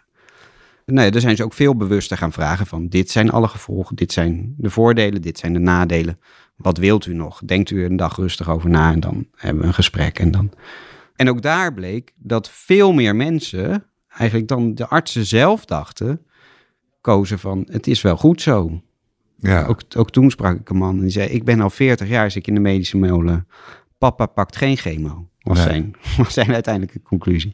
Nou 0.85 1.05
ja, 1.05 1.11
daar 1.11 1.21
zijn 1.21 1.35
ze 1.35 1.43
ook 1.43 1.53
veel 1.53 1.75
bewuster 1.75 2.17
gaan 2.17 2.31
vragen 2.31 2.65
van 2.65 2.87
dit 2.87 3.11
zijn 3.11 3.29
alle 3.29 3.47
gevolgen, 3.47 3.95
dit 3.95 4.11
zijn 4.11 4.53
de 4.57 4.69
voordelen, 4.69 5.21
dit 5.21 5.37
zijn 5.37 5.53
de 5.53 5.59
nadelen. 5.59 6.19
Wat 6.55 6.77
wilt 6.77 7.05
u 7.05 7.13
nog? 7.13 7.41
Denkt 7.45 7.69
u 7.69 7.79
er 7.79 7.89
een 7.89 7.95
dag 7.95 8.15
rustig 8.15 8.49
over 8.49 8.69
na 8.69 8.91
en 8.91 8.99
dan 8.99 9.27
hebben 9.35 9.61
we 9.61 9.67
een 9.67 9.73
gesprek. 9.73 10.19
En, 10.19 10.31
dan... 10.31 10.51
en 11.15 11.29
ook 11.29 11.41
daar 11.41 11.73
bleek 11.73 12.13
dat 12.15 12.49
veel 12.49 12.93
meer 12.93 13.15
mensen, 13.15 13.85
eigenlijk 14.07 14.47
dan 14.47 14.75
de 14.75 14.87
artsen 14.87 15.25
zelf 15.25 15.65
dachten, 15.65 16.25
kozen 17.01 17.39
van 17.39 17.67
het 17.71 17.87
is 17.87 18.01
wel 18.01 18.17
goed 18.17 18.41
zo. 18.41 18.81
Ja. 19.45 19.65
Ook, 19.65 19.81
ook 19.97 20.11
toen 20.11 20.29
sprak 20.31 20.59
ik 20.59 20.69
een 20.69 20.77
man 20.77 20.95
en 20.95 21.01
die 21.01 21.09
zei: 21.09 21.29
Ik 21.29 21.43
ben 21.43 21.61
al 21.61 21.69
40 21.69 22.07
jaar 22.07 22.31
zit 22.31 22.41
ik 22.41 22.47
in 22.47 22.53
de 22.53 22.59
medische 22.59 22.97
molen. 22.97 23.47
Papa 23.97 24.25
pakt 24.25 24.55
geen 24.55 24.77
chemo. 24.77 25.27
Was, 25.41 25.57
Nee. 25.57 25.67
zijn, 25.67 25.95
was 26.17 26.33
zijn 26.33 26.53
uiteindelijke 26.53 27.01
conclusie. 27.01 27.51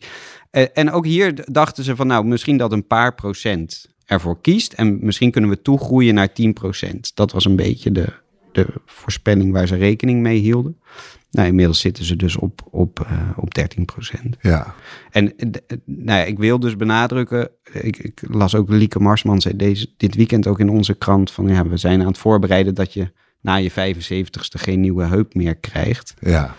Eh, 0.52 0.66
en 0.74 0.92
ook 0.92 1.06
hier 1.06 1.52
dachten 1.52 1.84
ze 1.84 1.96
van, 1.96 2.08
nou, 2.08 2.26
misschien 2.26 2.58
dat 2.58 2.72
een 2.72 2.88
paar 2.88 3.16
procent 3.16 3.90
ervoor 4.06 4.42
kiest. 4.42 4.74
En 4.74 4.98
misschien 5.02 5.32
kunnen 5.32 5.50
we 5.50 5.62
toegroeien 5.62 6.14
naar 6.14 6.34
10 6.34 6.54
procent. 6.54 7.16
Dat 7.16 7.32
was 7.32 7.46
een 7.46 7.56
beetje 7.56 7.92
de, 7.92 8.14
de 8.52 8.68
voorspelling 8.86 9.52
waar 9.52 9.68
ze 9.68 9.76
rekening 9.76 10.22
mee 10.22 10.38
hielden. 10.40 10.80
Nou, 11.32 11.48
inmiddels 11.48 11.80
zitten 11.80 12.04
ze 12.04 12.16
dus 12.16 12.36
op, 12.36 12.62
op, 12.72 13.00
eh, 13.00 13.30
op 13.36 13.54
13 13.54 13.86
procent. 13.86 14.38
Ja, 14.42 14.76
En 15.12 15.38
eh, 15.38 15.48
eh, 15.68 15.78
nou 15.86 16.20
ja, 16.20 16.26
ik 16.26 16.38
wil 16.38 16.60
dus 16.60 16.76
benadrukken, 16.76 17.50
ik, 17.72 17.98
ik 17.98 18.22
las 18.28 18.56
ook 18.56 18.70
Lieke 18.70 19.00
Marsman 19.00 19.42
zei 19.42 19.56
deze, 19.56 19.94
dit 19.98 20.16
weekend 20.16 20.48
ook 20.48 20.60
in 20.60 20.70
onze 20.70 20.94
krant 20.94 21.32
van 21.32 21.48
ja, 21.48 21.68
we 21.68 21.78
zijn 21.78 22.02
aan 22.02 22.08
het 22.08 22.18
voorbereiden 22.18 22.76
dat 22.76 22.94
je 22.94 23.12
na 23.42 23.56
je 23.56 23.72
75ste 23.72 24.60
geen 24.60 24.80
nieuwe 24.80 25.04
heup 25.04 25.34
meer 25.34 25.56
krijgt. 25.56 26.14
ja. 26.20 26.56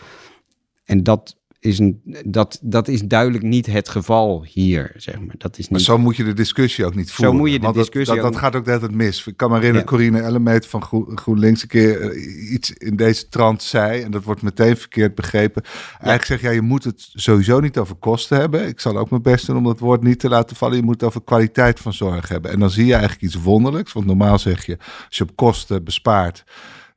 En 0.84 1.02
dat 1.02 1.36
is, 1.62 1.78
een, 1.78 2.00
dat, 2.24 2.58
dat 2.62 2.88
is 2.88 3.02
duidelijk 3.02 3.44
niet 3.44 3.66
het 3.66 3.88
geval 3.88 4.44
hier, 4.48 4.92
zeg 4.96 5.20
maar. 5.20 5.34
Dat 5.38 5.58
is 5.58 5.68
Maar 5.68 5.78
niet... 5.78 5.88
zo 5.88 5.98
moet 5.98 6.16
je 6.16 6.24
de 6.24 6.32
discussie 6.32 6.84
ook 6.84 6.94
niet 6.94 7.10
voeren. 7.12 7.36
moet 7.36 7.50
je 7.50 7.56
de 7.58 7.64
want 7.64 7.74
discussie 7.76 8.16
dat, 8.16 8.24
ook 8.24 8.32
dat, 8.32 8.40
gaat 8.40 8.56
ook 8.56 8.66
net 8.66 8.82
het 8.82 8.94
mis. 8.94 9.26
Ik 9.26 9.36
kan 9.36 9.48
me 9.50 9.54
herinneren, 9.56 9.86
Ja. 9.86 9.92
Corine 9.96 10.20
Ellemeet 10.20 10.66
van 10.66 10.82
Groen- 10.82 11.18
GroenLinks 11.18 11.62
een 11.62 11.68
keer 11.68 12.00
eh, 12.00 12.52
iets 12.52 12.70
in 12.72 12.96
deze 12.96 13.28
trant 13.28 13.62
zei. 13.62 14.02
En 14.02 14.10
dat 14.10 14.24
wordt 14.24 14.42
meteen 14.42 14.76
verkeerd 14.76 15.14
begrepen. 15.14 15.62
Eigenlijk 15.92 16.24
zeg 16.24 16.40
jij, 16.40 16.54
je 16.54 16.60
moet 16.60 16.84
het 16.84 17.08
sowieso 17.14 17.60
niet 17.60 17.78
over 17.78 17.94
kosten 17.94 18.38
hebben. 18.38 18.66
Ik 18.66 18.80
zal 18.80 18.96
ook 18.98 19.10
mijn 19.10 19.22
best 19.22 19.46
doen 19.46 19.56
om 19.56 19.64
dat 19.64 19.78
woord 19.78 20.02
niet 20.02 20.18
te 20.18 20.28
laten 20.28 20.56
vallen. 20.56 20.76
Je 20.76 20.82
moet 20.82 20.94
het 21.00 21.04
over 21.04 21.22
kwaliteit 21.22 21.80
van 21.80 21.92
zorg 21.92 22.28
hebben. 22.28 22.50
En 22.50 22.58
dan 22.60 22.70
zie 22.70 22.86
je 22.86 22.92
eigenlijk 22.92 23.22
iets 23.22 23.42
wonderlijks. 23.42 23.92
Want 23.92 24.06
normaal 24.06 24.38
zeg 24.38 24.66
je, 24.66 24.76
als 25.06 25.16
je 25.16 25.24
op 25.24 25.36
kosten 25.36 25.84
bespaart 25.84 26.44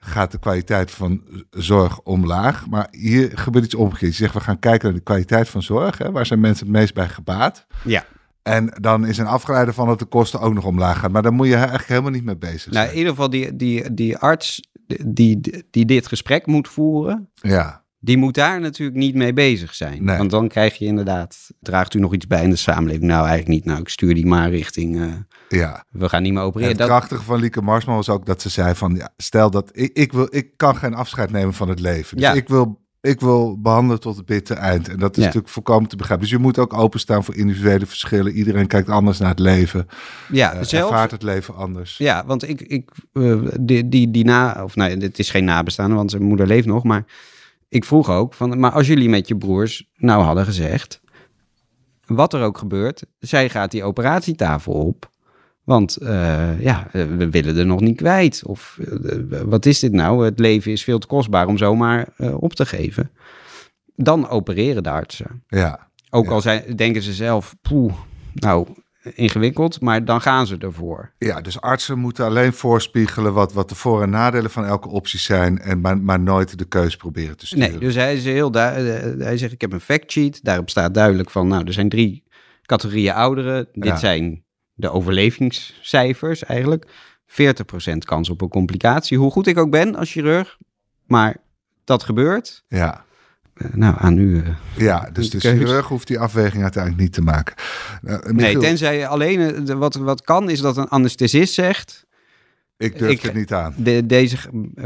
gaat 0.05 0.31
de 0.31 0.39
kwaliteit 0.39 0.91
van 0.91 1.21
zorg 1.49 2.01
omlaag. 2.01 2.67
Maar 2.67 2.87
hier 2.91 3.31
gebeurt 3.35 3.65
iets 3.65 3.75
omgekeerd. 3.75 4.11
Je 4.11 4.17
zegt, 4.17 4.33
we 4.33 4.39
gaan 4.39 4.59
kijken 4.59 4.87
naar 4.87 4.97
de 4.97 5.03
kwaliteit 5.03 5.49
van 5.49 5.61
zorg. 5.63 5.97
Hè? 5.97 6.11
Waar 6.11 6.25
zijn 6.25 6.39
mensen 6.39 6.65
het 6.67 6.75
meest 6.75 6.93
bij 6.93 7.09
gebaat? 7.09 7.67
Ja, 7.83 8.05
En 8.43 8.73
dan 8.81 9.05
is 9.05 9.17
een 9.17 9.25
afgeleide 9.27 9.73
van 9.73 9.87
dat 9.87 9.99
de 9.99 10.05
kosten 10.05 10.39
ook 10.39 10.53
nog 10.53 10.65
omlaag 10.65 10.99
gaan. 10.99 11.11
Maar 11.11 11.21
daar 11.21 11.33
moet 11.33 11.47
je 11.47 11.55
eigenlijk 11.55 11.87
helemaal 11.87 12.11
niet 12.11 12.23
mee 12.25 12.37
bezig 12.37 12.71
nou 12.71 12.75
zijn. 12.75 12.89
in 12.89 12.97
ieder 12.97 13.11
geval 13.11 13.29
die, 13.29 13.55
die, 13.55 13.93
die 13.93 14.17
arts 14.17 14.61
die, 15.05 15.63
die 15.71 15.85
dit 15.85 16.07
gesprek 16.07 16.45
moet 16.45 16.67
voeren, 16.67 17.29
Ja, 17.33 17.83
die 18.05 18.17
moet 18.17 18.33
daar 18.33 18.59
natuurlijk 18.59 18.97
niet 18.97 19.15
mee 19.15 19.33
bezig 19.33 19.75
zijn. 19.75 20.03
Nee. 20.03 20.17
Want 20.17 20.31
dan 20.31 20.47
krijg 20.47 20.77
je 20.77 20.85
inderdaad, 20.85 21.49
draagt 21.59 21.93
u 21.93 21.99
nog 21.99 22.13
iets 22.13 22.27
bij 22.27 22.43
in 22.43 22.49
de 22.49 22.55
samenleving? 22.55 23.03
Nou, 23.05 23.19
eigenlijk 23.27 23.47
niet. 23.49 23.65
Nou, 23.65 23.79
ik 23.79 23.89
stuur 23.89 24.13
die 24.13 24.25
maar 24.25 24.49
richting, 24.49 24.99
eh, 25.01 25.59
ja. 25.59 25.85
we 25.91 26.09
gaan 26.09 26.21
niet 26.21 26.31
meer 26.33 26.41
En 26.41 26.47
opereren. 26.47 26.69
het 26.71 26.79
Dat, 26.79 26.87
krachtige 26.87 27.23
van 27.23 27.39
Lieke 27.39 27.61
Marsman 27.61 27.95
was 27.95 28.09
ook 28.09 28.25
dat 28.25 28.41
ze 28.41 28.49
zei 28.49 28.75
van... 28.75 28.95
Ja, 28.95 29.09
stel 29.17 29.51
dat 29.51 29.69
ik, 29.73 29.93
ik, 29.93 30.13
wil, 30.13 30.27
ik 30.29 30.47
kan 30.55 30.75
geen 30.75 30.93
afscheid 30.93 31.31
nemen 31.31 31.53
van 31.53 31.69
het 31.69 31.79
leven. 31.79 32.17
Dus 32.17 32.25
Ja. 32.25 32.33
ik, 32.33 32.47
wil, 32.47 32.81
ik 33.01 33.19
wil 33.19 33.61
behandelen 33.61 33.99
tot 33.99 34.17
het 34.17 34.25
bittere 34.25 34.59
eind. 34.59 34.89
En 34.89 34.99
dat 34.99 35.11
is 35.11 35.17
Ja. 35.17 35.23
natuurlijk 35.25 35.53
volkomen 35.53 35.89
te 35.89 35.95
begrijpen. 35.95 36.25
Dus 36.25 36.35
je 36.35 36.41
moet 36.41 36.59
ook 36.59 36.73
openstaan 36.73 37.23
voor 37.23 37.35
individuele 37.35 37.85
verschillen. 37.85 38.31
Iedereen 38.31 38.67
kijkt 38.67 38.89
anders 38.89 39.17
naar 39.19 39.29
het 39.29 39.39
leven. 39.39 39.87
ja, 40.31 40.53
eh, 40.53 40.63
zelf, 40.63 40.89
ervaart 40.89 41.11
het 41.11 41.23
leven 41.23 41.55
anders. 41.55 41.97
Ja, 41.97 42.25
want 42.25 42.49
ik, 42.49 42.61
ik 42.61 42.89
eh, 43.13 43.37
die, 43.59 43.89
die, 43.89 44.11
die 44.11 44.25
na, 44.25 44.63
of 44.63 44.75
nee, 44.75 44.97
het 44.97 45.19
is 45.19 45.29
geen 45.29 45.45
nabestaande, 45.45 45.95
want 45.95 46.11
zijn 46.11 46.23
moeder 46.23 46.47
leeft 46.47 46.67
nog, 46.67 46.83
maar 46.83 47.05
ik 47.75 47.85
vroeg 47.85 48.09
ook 48.09 48.33
van, 48.33 48.59
maar 48.59 48.71
als 48.71 48.87
jullie 48.87 49.09
met 49.09 49.27
je 49.27 49.37
broers 49.37 49.89
nou 49.95 50.23
hadden 50.23 50.45
gezegd, 50.45 51.01
wat 52.05 52.33
er 52.33 52.43
ook 52.43 52.57
gebeurt, 52.57 53.03
zij 53.19 53.49
gaat 53.49 53.71
die 53.71 53.83
operatietafel 53.83 54.73
op, 54.73 55.09
want 55.63 55.95
eh, 55.95 56.61
ja, 56.61 56.87
we 56.91 57.29
willen 57.29 57.57
er 57.57 57.65
nog 57.65 57.79
niet 57.79 57.97
kwijt. 57.97 58.41
Of 58.45 58.77
eh, 58.81 59.41
wat 59.45 59.65
is 59.65 59.79
dit 59.79 59.91
nou? 59.91 60.25
Het 60.25 60.39
leven 60.39 60.71
is 60.71 60.83
veel 60.83 60.99
te 60.99 61.07
kostbaar 61.07 61.47
om 61.47 61.57
zomaar 61.57 62.07
eh, 62.17 62.41
op 62.41 62.53
te 62.53 62.65
geven. 62.65 63.11
Dan 63.95 64.27
opereren 64.29 64.83
de 64.83 64.89
artsen. 64.89 65.43
Ja, 65.47 65.89
Ook 66.09 66.25
Ja. 66.25 66.31
al 66.31 66.41
zijn, 66.41 66.75
denken 66.75 67.01
ze 67.01 67.13
zelf, 67.13 67.55
poeh, 67.61 67.93
nou, 68.33 68.67
ingewikkeld, 69.13 69.81
maar 69.81 70.05
dan 70.05 70.21
gaan 70.21 70.47
ze 70.47 70.57
ervoor. 70.57 71.11
Ja, 71.17 71.41
dus 71.41 71.61
artsen 71.61 71.97
moeten 71.99 72.25
alleen 72.25 72.53
voorspiegelen 72.53 73.33
wat, 73.33 73.53
wat 73.53 73.69
de 73.69 73.75
voor- 73.75 74.01
en 74.01 74.09
nadelen 74.09 74.51
van 74.51 74.65
elke 74.65 74.87
optie 74.87 75.19
zijn. 75.19 75.59
En 75.59 75.81
maar, 75.81 75.97
maar 75.97 76.19
nooit 76.19 76.57
de 76.57 76.65
keus 76.65 76.95
proberen 76.95 77.37
te 77.37 77.45
sturen. 77.45 77.69
Nee, 77.69 77.79
dus 77.79 77.95
hij, 77.95 78.15
is 78.15 78.23
heel 78.25 78.51
du- 78.51 78.59
eh, 78.59 79.25
hij 79.25 79.37
zegt, 79.37 79.51
ik 79.53 79.61
heb 79.61 79.71
een 79.73 79.79
fact 79.79 80.11
sheet. 80.11 80.43
Daarop 80.43 80.69
staat 80.69 80.93
duidelijk 80.93 81.29
van, 81.29 81.47
nou, 81.47 81.63
er 81.65 81.73
zijn 81.73 81.89
drie 81.89 82.23
categorieën 82.61 83.13
ouderen. 83.13 83.67
Dit 83.73 83.83
Ja. 83.85 83.97
zijn 83.97 84.43
de 84.73 84.89
overlevingscijfers 84.91 86.43
eigenlijk. 86.43 86.85
40% 87.25 88.05
kans 88.05 88.29
op 88.29 88.41
een 88.41 88.49
complicatie. 88.49 89.17
Hoe 89.17 89.31
goed 89.31 89.47
ik 89.47 89.57
ook 89.57 89.69
ben 89.71 89.95
als 89.95 90.11
chirurg, 90.11 90.57
maar 91.07 91.37
dat 91.83 92.03
gebeurt. 92.03 92.63
Ja. 92.67 93.04
Eh, 93.55 93.67
nou, 93.73 93.95
aan 93.97 94.17
u. 94.17 94.37
eh. 94.37 94.43
Ja, 94.73 95.09
dus 95.13 95.29
de 95.29 95.37
Keus. 95.37 95.57
chirurg 95.57 95.87
hoeft 95.87 96.07
die 96.07 96.19
afweging 96.19 96.63
uiteindelijk 96.63 97.03
niet 97.03 97.13
te 97.13 97.21
maken. 97.21 97.55
Uh, 98.03 98.17
Nee, 98.23 98.57
tenzij 98.57 99.07
alleen 99.07 99.39
eh, 99.55 99.65
de- 99.65 99.75
wat, 99.75 99.95
wat 99.95 100.21
kan 100.21 100.49
is 100.49 100.59
dat 100.59 100.77
een 100.77 100.87
anesthesist 100.89 101.53
zegt... 101.53 102.05
ik 102.77 102.97
durf 102.99 103.11
ik- 103.11 103.21
het 103.21 103.33
niet 103.33 103.53
aan. 103.53 103.73
De, 103.77 104.05
deze 104.05 104.37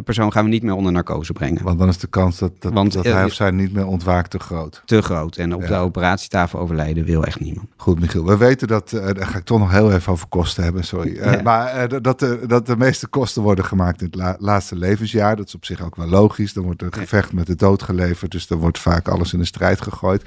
persoon 0.03 0.31
gaan 0.31 0.43
we 0.43 0.49
niet 0.49 0.63
meer 0.63 0.73
onder 0.73 0.91
narcose 0.91 1.33
brengen. 1.33 1.63
Want 1.63 1.79
dan 1.79 1.87
is 1.87 1.97
de 1.97 2.07
kans 2.07 2.37
dat, 2.37 2.51
dat, 2.59 2.73
Want, 2.73 2.93
dat 2.93 3.05
eh, 3.05 3.13
hij 3.13 3.23
of 3.25 3.33
zij 3.33 3.51
niet 3.51 3.73
meer 3.73 3.85
ontwaakt 3.87 4.29
te 4.31 4.39
groot. 4.39 4.81
Te 4.85 5.01
groot. 5.01 5.35
En 5.37 5.53
op 5.55 5.61
Ja. 5.61 5.67
de 5.67 5.75
operatietafel 5.75 6.59
overlijden 6.59 7.05
wil 7.05 7.23
echt 7.25 7.39
niemand. 7.39 7.67
Goed, 7.77 7.99
Michiel. 7.99 8.25
We 8.25 8.37
weten 8.37 8.67
dat, 8.67 8.91
eh, 8.93 9.05
daar 9.13 9.27
ga 9.27 9.37
ik 9.37 9.43
toch 9.43 9.59
nog 9.59 9.71
heel 9.71 9.91
even 9.93 10.11
over 10.11 10.27
kosten 10.27 10.63
hebben, 10.63 10.83
sorry. 10.83 11.17
Eh, 11.17 11.33
Ja. 11.33 11.41
Maar 11.41 12.01
dat- 12.01 12.19
de, 12.19 12.39
dat 12.47 12.65
de 12.65 12.77
meeste 12.77 13.07
kosten 13.07 13.41
worden 13.41 13.65
gemaakt 13.65 13.99
in 14.01 14.05
het 14.07 14.15
la- 14.15 14.35
laatste 14.39 14.75
levensjaar. 14.75 15.35
Dat 15.35 15.47
is 15.47 15.55
op 15.55 15.65
zich 15.65 15.81
ook 15.83 15.95
wel 15.95 16.07
logisch. 16.07 16.53
Dan 16.53 16.63
wordt 16.63 16.81
een 16.81 16.93
gevecht 16.93 17.33
met 17.33 17.47
de 17.47 17.55
dood 17.55 17.83
geleverd. 17.83 18.31
Dus 18.31 18.47
dan 18.47 18.57
wordt 18.59 18.79
vaak 18.79 19.07
alles 19.07 19.33
in 19.33 19.39
de 19.39 19.45
strijd 19.45 19.81
gegooid. 19.81 20.23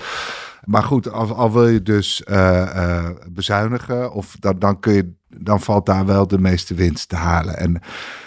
Maar 0.65 0.83
goed, 0.83 1.11
al, 1.11 1.35
al 1.35 1.53
wil 1.53 1.69
je 1.69 1.83
dus 1.83 2.25
eh, 2.25 2.63
eh, 2.63 3.11
bezuinigen, 3.31 4.13
of 4.13 4.37
dan, 4.39 4.59
dan, 4.59 4.81
kun 4.81 4.93
je, 4.93 5.13
dan 5.29 5.61
valt 5.61 5.87
daar 5.87 6.07
wel 6.07 6.27
de 6.27 6.39
meeste 6.39 6.75
winst 6.75 7.09
te 7.09 7.17
halen. 7.17 7.57
En, 7.57 7.81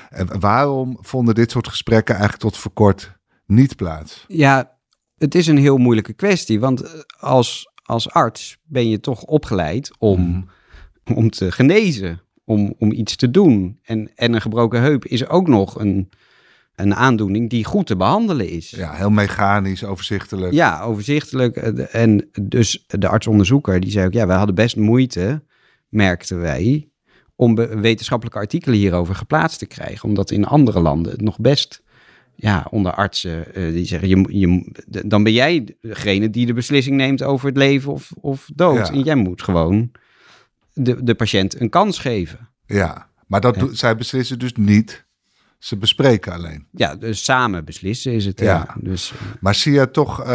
en 0.09 0.39
waarom 0.39 0.97
vonden 1.01 1.35
dit 1.35 1.51
soort 1.51 1.67
gesprekken 1.67 2.15
eigenlijk 2.15 2.43
tot 2.43 2.57
voor 2.57 2.71
kort 2.71 3.17
niet 3.45 3.75
plaats? 3.75 4.25
Ja, 4.27 4.77
het 5.17 5.35
is 5.35 5.47
een 5.47 5.57
heel 5.57 5.77
moeilijke 5.77 6.13
kwestie. 6.13 6.59
Want 6.59 6.81
eh, 6.81 6.91
als, 7.17 7.71
als 7.83 8.09
arts 8.09 8.57
ben 8.63 8.89
je 8.89 8.99
toch 8.99 9.23
opgeleid 9.23 9.91
om, 9.97 10.49
om 11.13 11.29
te 11.29 11.51
genezen, 11.51 12.21
om, 12.43 12.73
om 12.77 12.91
iets 12.91 13.15
te 13.15 13.31
doen. 13.31 13.79
En, 13.83 14.11
en 14.15 14.33
een 14.33 14.41
gebroken 14.41 14.81
heup 14.81 15.05
is 15.05 15.27
ook 15.27 15.47
nog 15.47 15.79
een, 15.79 16.09
een 16.75 16.95
aandoening 16.95 17.49
die 17.49 17.65
goed 17.65 17.87
te 17.87 17.95
behandelen 17.95 18.49
is. 18.49 18.69
Ja, 18.69 18.93
heel 18.93 19.09
mechanisch, 19.09 19.83
overzichtelijk. 19.83 20.53
Ja, 20.53 20.81
overzichtelijk. 20.81 21.55
En 21.57 22.29
dus 22.41 22.83
de 22.87 23.07
artsonderzoeker 23.07 23.79
die 23.79 23.91
zei 23.91 24.05
ook, 24.05 24.13
ja, 24.13 24.27
we 24.27 24.33
hadden 24.33 24.55
best 24.55 24.75
moeite, 24.75 25.43
merkten 25.89 26.39
wij, 26.39 26.89
om 27.35 27.55
wetenschappelijke 27.55 28.39
artikelen 28.39 28.77
hierover 28.77 29.15
geplaatst 29.15 29.59
te 29.59 29.65
krijgen. 29.65 30.07
Omdat 30.09 30.31
in 30.31 30.45
andere 30.45 30.79
landen 30.79 31.11
het 31.11 31.21
nog 31.21 31.39
best, 31.39 31.83
ja, 32.35 32.67
onder 32.69 32.93
artsen 32.93 33.55
eh, 33.55 33.71
die 33.73 33.85
zeggen, 33.85 34.07
je, 34.09 34.25
je, 34.39 34.71
dan 35.05 35.23
ben 35.23 35.33
jij 35.33 35.75
degene 35.81 36.29
die 36.29 36.45
de 36.45 36.53
beslissing 36.53 36.95
neemt 36.95 37.23
over 37.23 37.47
het 37.47 37.57
leven 37.57 37.91
of, 37.91 38.11
of 38.21 38.49
dood. 38.55 38.87
Ja. 38.87 38.93
En 38.93 39.01
jij 39.01 39.15
moet 39.15 39.41
gewoon 39.41 39.91
de, 40.73 41.03
de 41.03 41.15
patiënt 41.15 41.59
een 41.61 41.69
kans 41.69 41.99
geven. 41.99 42.49
Ja, 42.65 43.09
maar 43.27 43.41
dat 43.41 43.55
Ja. 43.55 43.67
zij 43.73 43.95
beslissen 43.95 44.39
dus 44.39 44.53
niet. 44.53 45.04
Ze 45.65 45.77
bespreken 45.77 46.33
alleen. 46.33 46.67
Ja, 46.71 46.95
dus 46.95 47.23
samen 47.23 47.65
beslissen 47.65 48.13
is 48.13 48.25
het. 48.25 48.39
Ja. 48.39 48.75
Dus, 48.81 49.11
eh, 49.11 49.17
Maar 49.39 49.55
zie 49.55 49.73
je 49.73 49.91
toch, 49.91 50.21
eh, 50.23 50.27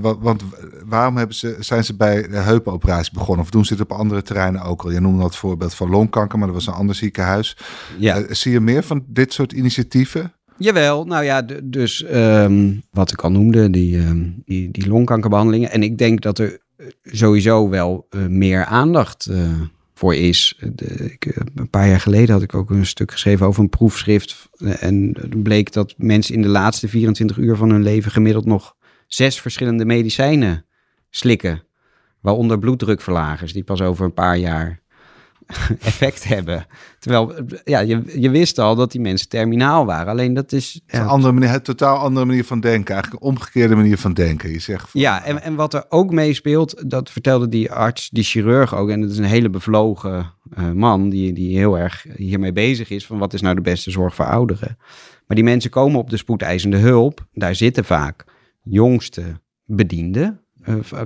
wa- 0.00 0.18
want 0.18 0.42
waarom 0.84 1.16
hebben 1.16 1.36
ze, 1.36 1.56
zijn 1.60 1.84
ze 1.84 1.96
bij 1.96 2.28
de 2.28 2.36
heupoperatie 2.36 3.12
begonnen? 3.12 3.44
Of 3.44 3.50
doen 3.50 3.64
ze 3.64 3.72
het 3.72 3.82
op 3.82 3.92
andere 3.92 4.22
terreinen 4.22 4.62
ook 4.62 4.82
al? 4.82 4.90
Je 4.90 5.00
noemde 5.00 5.22
dat 5.22 5.36
voorbeeld 5.36 5.74
van 5.74 5.90
longkanker, 5.90 6.38
maar 6.38 6.46
dat 6.46 6.56
was 6.56 6.66
een 6.66 6.72
ander 6.72 6.94
ziekenhuis. 6.94 7.56
ja. 7.98 8.16
Eh, 8.16 8.24
zie 8.34 8.52
je 8.52 8.60
meer 8.60 8.82
van 8.82 9.04
dit 9.06 9.32
soort 9.32 9.52
initiatieven? 9.52 10.32
Jawel, 10.56 11.04
nou 11.04 11.24
ja, 11.24 11.42
dus 11.64 12.04
ehm, 12.04 12.72
wat 12.90 13.12
ik 13.12 13.20
al 13.22 13.30
noemde, 13.30 13.70
die, 13.70 13.98
ehm, 13.98 14.28
die, 14.44 14.70
die 14.70 14.88
longkankerbehandelingen. 14.88 15.70
En 15.70 15.82
ik 15.82 15.98
denk 15.98 16.20
dat 16.22 16.38
er 16.38 16.58
eh, 16.76 16.86
sowieso 17.04 17.68
wel 17.68 18.06
eh, 18.10 18.26
meer 18.26 18.64
aandacht 18.64 19.26
eh, 19.26 19.38
voor 20.00 20.14
is. 20.14 20.58
De, 20.74 20.84
ik, 21.12 21.26
eh, 21.26 21.42
een 21.54 21.70
paar 21.70 21.88
jaar 21.88 22.00
geleden 22.00 22.34
had 22.34 22.42
ik 22.42 22.54
ook 22.54 22.70
een 22.70 22.86
stuk 22.86 23.12
geschreven 23.12 23.46
over 23.46 23.62
een 23.62 23.68
proefschrift. 23.68 24.48
En 24.58 25.16
bleek 25.42 25.72
dat 25.72 25.94
mensen 25.96 26.34
in 26.34 26.42
de 26.42 26.48
laatste 26.48 26.88
24 26.88 27.36
uur 27.36 27.56
van 27.56 27.70
hun 27.70 27.82
leven 27.82 28.10
gemiddeld 28.10 28.44
nog 28.44 28.76
zes 29.06 29.40
verschillende 29.40 29.84
medicijnen 29.84 30.64
slikken. 31.10 31.62
Waaronder 32.20 32.58
bloeddrukverlagers, 32.58 33.52
die 33.52 33.64
pas 33.64 33.80
over 33.80 34.04
een 34.04 34.14
paar 34.14 34.38
jaar 34.38 34.79
effect 35.80 36.24
hebben. 36.24 36.66
Terwijl, 36.98 37.34
ja, 37.64 37.78
je, 37.78 38.02
je 38.20 38.30
wist 38.30 38.58
al 38.58 38.74
dat 38.74 38.92
die 38.92 39.00
mensen 39.00 39.28
terminaal 39.28 39.86
waren. 39.86 40.12
Alleen 40.12 40.34
dat 40.34 40.52
is... 40.52 40.80
Een 40.86 41.06
andere 41.06 41.32
manier, 41.32 41.62
totaal 41.62 41.96
andere 41.96 42.26
manier 42.26 42.44
van 42.44 42.60
denken. 42.60 42.94
Eigenlijk 42.94 43.22
een 43.22 43.28
omgekeerde 43.30 43.74
manier 43.74 43.98
van 43.98 44.12
denken. 44.12 44.50
Je 44.50 44.58
zegt 44.58 44.90
van, 44.90 45.00
ja 45.00 45.24
en, 45.24 45.42
en 45.42 45.54
wat 45.54 45.74
er 45.74 45.84
ook 45.88 46.10
meespeelt, 46.12 46.90
dat 46.90 47.10
vertelde 47.10 47.48
die 47.48 47.72
arts, 47.72 48.08
die 48.10 48.24
chirurg 48.24 48.74
ook. 48.74 48.90
En 48.90 49.00
dat 49.00 49.10
is 49.10 49.18
een 49.18 49.24
hele 49.24 49.50
bevlogen 49.50 50.32
eh, 50.50 50.70
man 50.70 51.08
die, 51.08 51.32
die 51.32 51.56
heel 51.56 51.78
erg 51.78 52.06
hiermee 52.16 52.52
bezig 52.52 52.90
is. 52.90 53.06
Van 53.06 53.18
wat 53.18 53.32
is 53.32 53.40
nou 53.40 53.54
de 53.54 53.60
beste 53.60 53.90
zorg 53.90 54.14
voor 54.14 54.26
ouderen? 54.26 54.76
Maar 55.26 55.36
die 55.36 55.44
mensen 55.44 55.70
komen 55.70 56.00
op 56.00 56.10
de 56.10 56.16
spoedeisende 56.16 56.76
hulp. 56.76 57.26
Daar 57.32 57.54
zitten 57.54 57.84
vaak 57.84 58.24
jongste 58.62 59.40
bedienden 59.64 60.39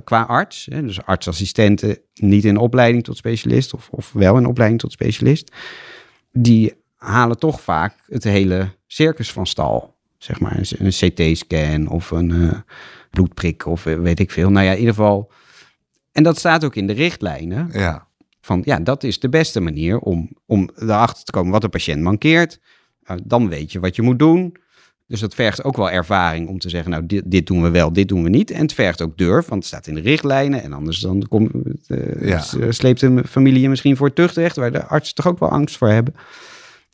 qua 0.03 0.21
arts. 0.21 0.67
Hè, 0.69 0.81
dus 0.81 1.05
artsassistenten 1.05 1.97
niet 2.13 2.45
in 2.45 2.57
opleiding 2.57 3.03
tot 3.03 3.17
specialist 3.17 3.73
of, 3.73 3.89
of 3.89 4.11
wel 4.11 4.37
in 4.37 4.45
opleiding 4.45 4.81
tot 4.81 4.91
specialist. 4.91 5.51
Die 6.31 6.73
halen 6.95 7.37
toch 7.37 7.61
vaak 7.61 7.95
het 8.07 8.23
hele 8.23 8.69
circus 8.87 9.31
van 9.31 9.47
stal. 9.47 9.93
Zeg 10.17 10.39
maar 10.39 10.59
een, 10.77 10.89
CT-scan 10.89 11.87
of 11.87 12.11
een 12.11 12.29
uh, 12.29 12.53
bloedprik 13.09 13.65
of 13.65 13.83
weet 13.83 14.19
ik 14.19 14.31
veel. 14.31 14.49
Nou 14.49 14.65
ja, 14.65 14.71
in 14.71 14.79
ieder 14.79 14.93
geval. 14.93 15.31
En 16.11 16.23
dat 16.23 16.37
staat 16.37 16.63
ook 16.63 16.75
in 16.75 16.87
de 16.87 16.93
richtlijnen. 16.93 17.69
Ja. 17.73 18.07
Van 18.41 18.61
ja, 18.65 18.79
dat 18.79 19.03
is 19.03 19.19
de 19.19 19.29
beste 19.29 19.59
manier 19.59 19.99
om, 19.99 20.29
om 20.45 20.69
erachter 20.75 21.23
te 21.23 21.31
komen 21.31 21.51
wat 21.51 21.61
de 21.61 21.69
patiënt 21.69 22.01
mankeert. 22.01 22.59
Uh, 23.03 23.17
dan 23.23 23.49
weet 23.49 23.71
je 23.71 23.79
wat 23.79 23.95
je 23.95 24.01
moet 24.01 24.19
doen. 24.19 24.57
Dus 25.07 25.19
dat 25.19 25.35
vergt 25.35 25.63
ook 25.63 25.77
wel 25.77 25.89
ervaring 25.89 26.47
om 26.47 26.59
te 26.59 26.69
zeggen, 26.69 26.91
nou, 26.91 27.05
dit, 27.05 27.23
dit, 27.25 27.47
doen 27.47 27.61
we 27.61 27.69
wel, 27.69 27.93
dit 27.93 28.07
doen 28.07 28.23
we 28.23 28.29
niet. 28.29 28.51
En 28.51 28.61
het 28.61 28.73
vergt 28.73 29.01
ook 29.01 29.17
durf, 29.17 29.47
want 29.47 29.63
het 29.63 29.65
staat 29.65 29.87
in 29.87 29.95
de 29.95 30.01
richtlijnen. 30.01 30.63
En 30.63 30.73
anders 30.73 30.99
dan 30.99 31.25
komt, 31.29 31.51
uh, 31.87 32.27
ja. 32.27 32.71
sleept 32.71 32.99
de 32.99 33.23
familie 33.27 33.61
je 33.61 33.69
misschien 33.69 33.97
voor 33.97 34.13
tuchtrecht, 34.13 34.55
waar 34.55 34.71
de 34.71 34.85
artsen 34.85 35.15
toch 35.15 35.27
ook 35.27 35.39
wel 35.39 35.49
angst 35.49 35.77
voor 35.77 35.89
hebben. 35.89 36.13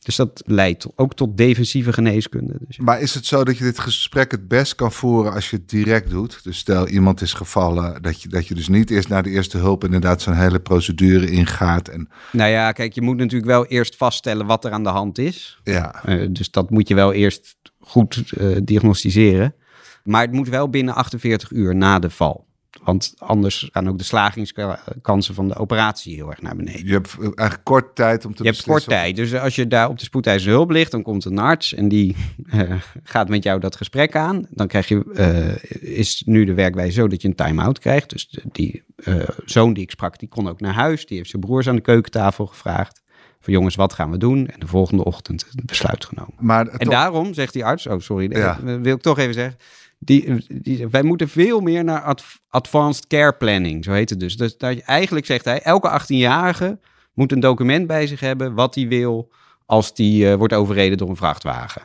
Dus 0.03 0.15
dat 0.15 0.41
leidt 0.46 0.88
ook 0.96 1.13
tot 1.13 1.38
defensieve 1.38 1.94
geneeskunde. 1.94 2.53
Dus 2.68 2.77
Maar 2.77 3.01
is 3.01 3.13
het 3.13 3.25
zo 3.25 3.44
dat 3.44 3.58
je 3.58 3.63
dit 3.63 3.80
gesprek 3.80 4.32
het 4.32 4.48
best 4.48 4.75
kan 4.75 4.91
voeren 4.91 5.34
als 5.34 5.50
je 5.50 5.56
het 5.56 5.70
direct 5.70 6.10
doet? 6.10 6.44
Dus 6.44 6.58
stel 6.58 6.88
iemand 6.88 7.22
is 7.22 7.34
gevallen, 7.34 8.01
dat 8.01 8.22
je, 8.22 8.30
dat 8.30 8.48
je 8.48 8.56
dus 8.56 8.68
niet 8.68 8.89
eerst 8.89 9.10
naar 9.10 9.24
de 9.24 9.30
eerste 9.30 9.58
hulp 9.58 9.84
inderdaad 9.84 10.22
zo'n 10.22 10.34
hele 10.34 10.60
procedure 10.60 11.32
ingaat. 11.32 11.88
En... 11.88 12.10
Nou 12.32 12.50
ja, 12.50 12.72
kijk, 12.72 12.94
je 12.94 13.01
moet 13.01 13.18
natuurlijk 13.18 13.51
wel 13.51 13.65
eerst 13.65 13.96
vaststellen 13.96 14.46
wat 14.46 14.65
er 14.65 14.72
aan 14.72 14.84
de 14.84 14.89
hand 14.89 15.18
is. 15.18 15.60
Ja. 15.63 16.03
Uh, 16.06 16.27
dus 16.30 16.51
dat 16.51 16.70
moet 16.70 16.88
je 16.88 16.96
wel 16.96 17.13
eerst 17.13 17.56
goed 17.82 18.32
uh, 18.38 18.58
diagnosticeren. 18.64 19.56
Maar 20.04 20.22
het 20.22 20.32
moet 20.32 20.50
wel 20.50 20.70
binnen 20.70 20.96
48 20.96 21.52
uur 21.52 21.76
na 21.76 22.00
de 22.00 22.10
val. 22.10 22.46
Want 22.84 23.14
anders 23.18 23.70
gaan 23.72 23.90
ook 23.90 23.98
de 23.98 24.04
slagingskansen 24.04 25.36
van 25.36 25.48
de 25.48 25.56
operatie 25.56 26.16
heel 26.16 26.30
erg 26.30 26.42
naar 26.42 26.56
beneden. 26.56 26.86
Je 26.86 26.94
hebt 26.94 27.18
eigenlijk 27.20 27.64
kort 27.64 27.96
tijd 27.96 28.26
om 28.26 28.36
te 28.36 28.44
Je 28.44 28.50
hebt 28.50 28.64
kort 28.64 28.88
tijd. 28.88 29.16
Dus 29.16 29.36
als 29.36 29.56
je 29.56 29.68
daar 29.68 29.90
op 29.90 30.00
de 30.00 30.04
spoedeisende 30.04 30.56
hulp 30.56 30.70
ligt, 30.70 30.92
dan 30.92 31.02
komt 31.02 31.26
een 31.26 31.40
arts 31.40 31.74
en 31.74 31.88
die 31.88 32.16
uh, 32.54 32.74
gaat 33.04 33.30
met 33.30 33.44
jou 33.44 33.60
dat 33.60 33.76
gesprek 33.76 34.16
aan. 34.16 34.48
Dan 34.50 34.68
krijg 34.68 34.88
je, 34.88 35.04
uh, 35.14 35.96
is 35.96 36.24
nu 36.26 36.46
de 36.46 36.54
werkwijze 36.54 36.92
zo 36.92 37.08
dat 37.08 37.22
je 37.22 37.28
een 37.28 37.36
time-out 37.36 37.80
krijgt. 37.80 38.10
Dus 38.10 38.38
die 38.52 38.84
uh, 38.96 39.24
zoon 39.46 39.74
die 39.74 39.84
ik 39.84 39.92
sprak, 39.92 40.20
die 40.20 40.30
kon 40.30 40.50
ook 40.50 40.62
naar 40.62 40.74
huis. 40.74 41.06
Die 41.06 41.18
heeft 41.18 41.30
zijn 41.30 41.42
broers 41.42 41.68
aan 41.68 41.76
de 41.76 41.82
keukentafel 41.82 42.46
gevraagd. 42.46 43.02
Van 43.42 43.54
jongens, 43.54 43.76
wat 43.76 43.94
gaan 43.94 44.12
we 44.12 44.18
doen? 44.18 44.48
En 44.48 44.60
de 44.60 44.68
volgende 44.68 45.04
ochtend 45.04 45.46
het 45.52 45.66
besluit 45.66 46.06
genomen. 46.06 46.34
Maar 46.40 46.68
en 46.68 46.90
daarom 46.90 47.34
zegt 47.34 47.54
die 47.54 47.66
arts, 47.66 47.88
oh 47.88 48.00
sorry, 48.00 48.38
ja. 48.38 48.60
wil 48.62 48.96
ik 48.96 49.02
toch 49.02 49.18
even 49.18 49.34
zeggen 49.34 49.58
die, 50.04 50.46
die, 50.48 50.88
wij 50.88 51.04
moeten 51.04 51.30
veel 51.30 51.60
meer 51.60 51.84
naar 51.84 52.16
advanced 52.50 53.08
care 53.08 53.34
planning, 53.34 53.84
zo 53.84 53.92
heet 53.92 54.10
het 54.10 54.20
dus. 54.20 54.38
Dus 54.38 54.58
dat, 54.58 54.80
eigenlijk 54.80 55.26
zegt 55.26 55.46
hij, 55.46 55.62
elke 55.62 56.02
18-jarige 56.02 56.80
moet 57.14 57.32
een 57.32 57.40
document 57.40 57.88
bij 57.88 58.08
zich 58.08 58.20
hebben 58.20 58.54
wat 58.54 58.76
hij 58.76 58.88
wil 58.88 59.32
als 59.66 59.94
die 59.94 60.26
uh, 60.26 60.34
wordt 60.34 60.54
overreden 60.54 60.98
door 60.98 61.10
een 61.10 61.16
vrachtwagen. 61.16 61.82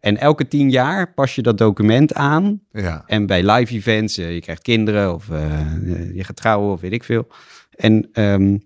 En 0.00 0.16
elke 0.16 0.48
tien 0.48 0.70
jaar 0.70 1.12
pas 1.12 1.34
je 1.34 1.42
dat 1.42 1.58
document 1.58 2.14
aan. 2.14 2.60
Ja. 2.72 3.04
En 3.06 3.26
bij 3.26 3.50
live 3.50 3.74
events, 3.74 4.18
uh, 4.18 4.32
je 4.32 4.40
krijgt 4.40 4.62
kinderen 4.62 5.14
of 5.14 5.28
uh, 5.28 6.14
je 6.14 6.24
gaat 6.24 6.36
trouwen 6.36 6.72
of 6.72 6.80
weet 6.80 6.92
ik 6.92 7.04
veel. 7.04 7.26
En, 7.70 8.08
um, 8.12 8.62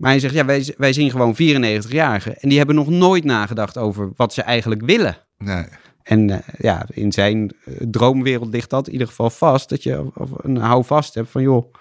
maar 0.00 0.10
hij 0.10 0.20
zegt, 0.20 0.34
ja, 0.34 0.44
wij, 0.44 0.74
wij 0.76 0.92
zien 0.92 1.10
gewoon 1.10 1.34
94-jarigen. 1.34 2.40
En 2.40 2.48
die 2.48 2.58
hebben 2.58 2.76
nog 2.76 2.88
nooit 2.88 3.24
nagedacht 3.24 3.78
over 3.78 4.12
wat 4.16 4.32
ze 4.32 4.42
eigenlijk 4.42 4.82
willen. 4.82 5.16
Nee. 5.38 5.64
En 6.02 6.28
uh, 6.28 6.38
ja, 6.58 6.86
in 6.92 7.12
zijn 7.12 7.54
uh, 7.64 7.76
droomwereld 7.90 8.48
ligt 8.48 8.70
dat 8.70 8.86
in 8.86 8.92
ieder 8.92 9.08
geval 9.08 9.30
vast. 9.30 9.68
Dat 9.68 9.82
je 9.82 10.10
een 10.36 10.56
houvast 10.56 11.14
hebt 11.14 11.30
van, 11.30 11.42
joh, 11.42 11.74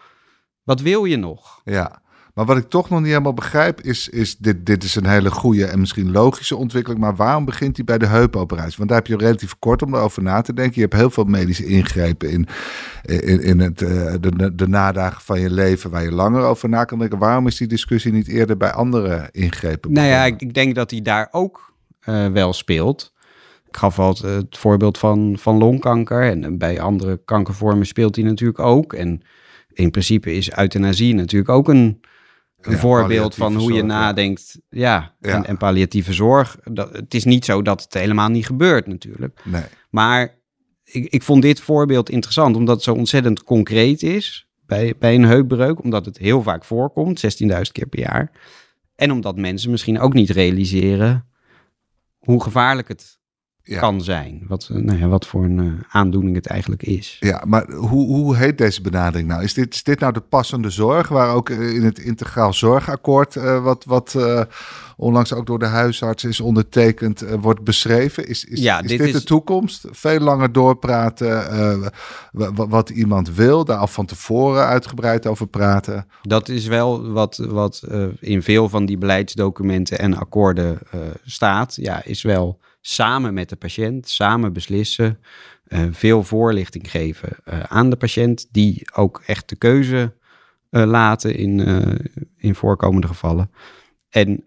wat 0.64 0.82
wil 0.82 1.06
je 1.06 1.18
nog? 1.18 1.62
Ja, 1.64 2.02
maar 2.34 2.46
wat 2.46 2.58
ik 2.58 2.70
toch 2.70 2.90
nog 2.90 3.00
niet 3.00 3.08
helemaal 3.08 3.34
begrijp 3.34 3.82
is, 3.82 4.10
is 4.10 4.38
dit, 4.38 4.66
dit 4.66 4.84
is 4.84 4.96
een 4.96 5.06
hele 5.06 5.32
goede 5.32 5.66
en 5.66 5.80
misschien 5.80 6.12
logische 6.12 6.56
ontwikkeling. 6.56 7.02
Maar 7.02 7.16
waarom 7.16 7.46
begint 7.46 7.76
hij 7.76 7.86
bij 7.86 7.98
de 7.98 8.06
heupoperatie? 8.06 8.78
Want 8.78 8.90
daar 8.90 8.98
heb 8.98 9.08
je 9.08 9.18
relatief 9.18 9.60
kort 9.60 9.82
om 9.82 9.96
erover 9.96 10.24
na 10.24 10.42
te 10.42 10.54
denken. 10.54 10.76
Je 10.76 10.82
hebt 10.82 10.94
heel 10.94 11.10
veel 11.10 11.24
medische 11.24 11.66
ingrepen 11.66 12.30
in, 12.30 12.48
in, 13.02 13.42
in 13.42 13.60
het, 13.60 13.82
uh, 13.82 14.14
de, 14.20 14.56
de 14.56 14.68
nadagen 14.68 15.22
van 15.22 15.40
je 15.40 15.52
leven 15.52 15.90
waar 15.90 16.04
je 16.04 16.12
langer 16.12 16.42
over 16.42 16.70
na 16.70 16.84
kan 16.84 17.00
denken. 17.00 17.18
Waarom 17.18 17.48
is 17.48 17.58
die 17.58 17.68
discussie 17.68 18.12
niet 18.12 18.28
eerder 18.28 18.58
bij 18.58 18.72
andere 18.72 19.30
ingrepen? 19.32 19.92
Nou 19.92 20.08
ja, 20.08 20.26
ik, 20.26 20.42
ik 20.42 20.54
denk 20.54 20.76
dat 20.76 20.92
hij 20.92 21.02
daar 21.02 21.28
ook 21.32 21.74
wel 22.34 22.54
speelt. 22.54 23.14
Ik 23.68 23.78
gaf 23.78 24.00
al 24.00 24.18
het 24.22 24.58
voorbeeld 24.58 24.98
van, 24.98 25.36
van 25.40 25.58
longkanker. 25.58 26.22
En 26.22 26.58
bij 26.58 26.82
andere 26.82 27.22
kankervormen 27.26 27.86
speelt 27.86 28.14
die 28.14 28.24
natuurlijk 28.24 28.60
ook. 28.60 28.94
En 28.94 29.22
in 29.74 29.92
principe 29.92 30.34
is 30.34 30.52
euthanasie 30.58 31.14
natuurlijk 31.14 31.50
ook 31.50 31.70
een, 31.70 32.00
een 32.62 32.78
voorbeeld 32.78 33.36
van 33.36 33.56
hoe 33.56 33.74
je 33.74 33.84
nadenkt. 33.84 34.60
Ja, 34.70 35.16
ja. 35.20 35.36
En, 35.36 35.46
en, 35.46 35.58
palliatieve 35.58 36.14
zorg. 36.14 36.58
Dat, 36.64 36.94
het 36.94 37.14
is 37.14 37.24
niet 37.24 37.46
zo 37.46 37.62
dat 37.62 37.82
het 37.82 37.94
helemaal 37.94 38.30
niet 38.30 38.46
gebeurt 38.46 38.88
natuurlijk. 38.88 39.42
Nee. 39.44 39.64
Maar 39.90 40.36
ik, 40.84 41.10
ik 41.10 41.24
vond 41.24 41.42
dit 41.42 41.62
voorbeeld 41.62 42.10
interessant 42.10 42.56
omdat 42.56 42.76
het 42.76 42.84
zo 42.84 42.94
ontzettend 42.94 43.44
concreet 43.44 44.04
is 44.04 44.48
bij, 44.66 44.96
bij 45.00 45.16
een 45.16 45.26
heupbreuk. 45.26 45.84
Omdat 45.84 46.06
het 46.06 46.18
heel 46.18 46.42
vaak 46.42 46.66
voorkomt, 46.66 47.42
16.000 47.44 47.48
keer 47.72 47.88
per 47.88 48.00
jaar. 48.00 48.32
En 48.96 49.12
omdat 49.12 49.38
mensen 49.38 49.72
misschien 49.72 50.00
ook 50.00 50.14
niet 50.14 50.30
realiseren 50.30 51.26
hoe 52.18 52.44
gevaarlijk 52.44 52.88
het 52.88 53.19
ja. 53.70 53.80
kan 53.80 54.02
zijn. 54.02 54.42
Wat, 54.48 54.70
nou 54.74 55.00
ja, 55.00 55.08
wat 55.08 55.28
voor 55.28 55.44
een 55.44 55.58
uh, 55.58 55.74
aandoening 55.90 56.36
het 56.36 56.48
eigenlijk 56.48 56.84
is. 56.84 57.18
Ja, 57.20 57.44
maar 57.48 57.72
hoe, 57.72 58.06
hoe 58.06 58.36
heet 58.36 58.58
deze 58.58 58.82
benadering 58.82 59.28
nou? 59.28 59.44
Is 59.44 59.54
dit, 59.54 59.74
is 59.74 59.84
dit 59.84 60.00
nou 60.00 60.14
de 60.14 60.20
passende 60.20 60.70
zorg, 60.70 61.08
waar 61.08 61.34
ook 61.36 61.50
in 61.50 61.84
het 61.84 62.00
integraal 62.00 62.54
zorgakkoord, 62.54 63.36
uh, 63.36 63.64
wat, 63.64 63.86
wat 63.86 64.14
uh, 64.18 64.42
onlangs 64.98 65.34
ook 65.34 65.46
door 65.46 65.60
de 65.60 65.66
huisarts 65.66 66.24
is 66.24 66.40
ondertekend, 66.40 67.24
wordt 67.42 67.64
beschreven? 67.64 68.28
Is, 68.28 68.46
is, 68.46 68.60
ja, 68.60 68.82
is 68.82 68.88
dit, 68.88 68.98
dit 68.98 69.08
is... 69.08 69.14
de 69.14 69.24
toekomst? 69.24 69.86
Veel 69.92 70.20
langer 70.20 70.52
doorpraten, 70.52 71.92
wat 72.54 72.90
iemand 72.90 73.36
wil, 73.36 73.66
daar 73.66 73.78
al 73.78 73.88
van 73.88 74.06
tevoren 74.06 74.66
uitgebreid 74.66 75.28
over 75.28 75.48
praten? 75.48 76.08
Dat 76.22 76.50
is 76.50 76.68
wel 76.68 77.12
wat, 77.12 77.38
wat 77.38 77.84
in 78.20 78.44
veel 78.44 78.70
van 78.70 78.86
die 78.86 78.98
beleidsdocumenten 78.98 80.00
en 80.00 80.18
akkoorden 80.18 80.80
staat. 81.26 81.76
Ja, 81.76 82.04
is 82.06 82.22
wel 82.22 82.60
samen 82.82 83.34
met 83.34 83.50
de 83.50 83.56
patiënt, 83.56 84.10
samen 84.10 84.54
beslissen, 84.54 85.20
uh, 85.68 85.80
veel 85.92 86.24
voorlichting 86.24 86.92
geven 86.92 87.30
uh, 87.50 87.60
aan 87.60 87.90
de 87.90 87.96
patiënt, 87.96 88.48
die 88.52 88.90
ook 88.94 89.24
echt 89.26 89.50
de 89.50 89.56
keuze 89.56 90.14
uh, 90.72 90.86
laten 90.86 91.36
in, 91.36 91.60
in 92.38 92.56
voorkomende 92.56 93.08
gevallen. 93.08 93.52
En 94.10 94.44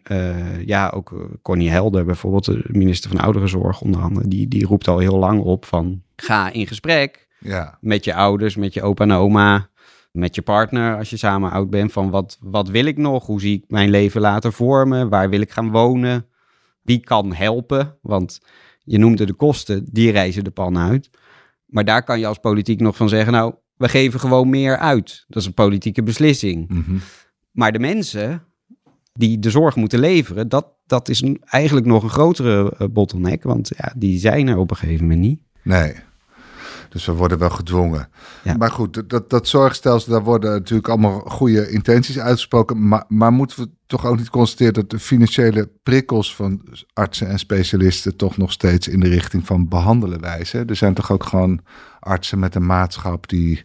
ja, 0.64 0.88
ook 0.88 1.38
Connie 1.42 1.70
Helder, 1.70 2.04
bijvoorbeeld, 2.04 2.44
de 2.44 2.64
minister 2.68 3.10
van 3.10 3.20
Ouderenzorg 3.20 3.80
onder 3.80 4.00
andere, 4.00 4.28
die, 4.28 4.48
die 4.48 4.66
roept 4.66 4.88
al 4.88 4.98
heel 4.98 5.18
lang 5.18 5.40
op 5.40 5.64
van 5.64 6.02
ga 6.16 6.52
in 6.52 6.66
gesprek 6.66 7.28
ja. 7.38 7.78
met 7.80 8.04
je 8.04 8.14
ouders, 8.14 8.56
met 8.56 8.74
je 8.74 8.82
opa 8.82 9.04
en 9.04 9.12
oma, 9.12 9.68
met 10.12 10.34
je 10.34 10.42
partner 10.42 10.96
als 10.96 11.10
je 11.10 11.16
samen 11.16 11.50
oud 11.50 11.70
bent. 11.70 11.92
Van 11.92 12.10
wat, 12.10 12.38
wat 12.40 12.68
wil 12.68 12.84
ik 12.84 12.96
nog? 12.96 13.26
Hoe 13.26 13.40
zie 13.40 13.56
ik 13.56 13.64
mijn 13.68 13.90
leven 13.90 14.20
later 14.20 14.52
vormen? 14.52 15.08
Waar 15.08 15.30
wil 15.30 15.40
ik 15.40 15.50
gaan 15.50 15.70
wonen? 15.70 16.26
Wie 16.82 17.00
kan 17.00 17.34
helpen? 17.34 17.98
Want 18.02 18.40
je 18.84 18.98
noemde 18.98 19.26
de 19.26 19.34
kosten, 19.34 19.86
die 19.90 20.10
reizen 20.10 20.44
de 20.44 20.50
pan 20.50 20.78
uit. 20.78 21.10
Maar 21.66 21.84
daar 21.84 22.04
kan 22.04 22.18
je 22.18 22.26
als 22.26 22.38
politiek 22.38 22.80
nog 22.80 22.96
van 22.96 23.08
zeggen, 23.08 23.32
nou, 23.32 23.54
we 23.76 23.88
geven 23.88 24.20
gewoon 24.20 24.50
meer 24.50 24.76
uit. 24.76 25.24
Dat 25.28 25.42
is 25.42 25.48
een 25.48 25.54
politieke 25.54 26.02
beslissing. 26.02 26.68
Mm 26.68 26.84
-hmm. 26.86 27.00
Maar 27.50 27.72
de 27.72 27.78
mensen 27.78 28.42
die 29.12 29.38
de 29.38 29.50
zorg 29.50 29.76
moeten 29.76 29.98
leveren, 29.98 30.48
dat, 30.48 30.66
dat 30.86 31.08
is 31.08 31.24
eigenlijk 31.44 31.86
nog 31.86 32.02
een 32.02 32.10
grotere 32.10 32.74
uh, 32.78 32.88
bottleneck. 32.88 33.42
Want 33.42 33.70
ja, 33.76 33.92
die 33.96 34.18
zijn 34.18 34.48
er 34.48 34.56
op 34.56 34.70
een 34.70 34.76
gegeven 34.76 35.04
moment 35.04 35.20
niet. 35.20 35.40
Nee. 35.62 35.94
Dus 36.92 37.06
we 37.06 37.12
worden 37.12 37.38
wel 37.38 37.50
gedwongen. 37.50 38.08
Ja. 38.42 38.56
Maar 38.56 38.70
goed, 38.70 39.10
dat, 39.10 39.30
dat 39.30 39.48
zorgstelsel, 39.48 40.12
daar 40.12 40.22
worden 40.22 40.50
natuurlijk 40.50 40.88
allemaal 40.88 41.18
goede 41.18 41.70
intenties 41.70 42.18
uitgesproken. 42.18 42.88
Maar, 42.88 43.04
maar 43.08 43.32
moeten 43.32 43.60
we 43.60 43.70
toch 43.86 44.06
ook 44.06 44.16
niet 44.16 44.30
constateren 44.30 44.74
dat 44.74 44.90
de 44.90 44.98
financiële 44.98 45.70
prikkels 45.82 46.34
van 46.34 46.62
artsen 46.92 47.28
en 47.28 47.38
specialisten 47.38 48.16
toch 48.16 48.36
nog 48.36 48.52
steeds 48.52 48.88
in 48.88 49.00
de 49.00 49.08
richting 49.08 49.46
van 49.46 49.68
behandelen 49.68 50.20
wijzen? 50.20 50.66
Er 50.66 50.76
zijn 50.76 50.94
toch 50.94 51.12
ook 51.12 51.24
gewoon 51.24 51.60
artsen 52.00 52.38
met 52.38 52.54
een 52.54 52.66
maatschap 52.66 53.28
die. 53.28 53.64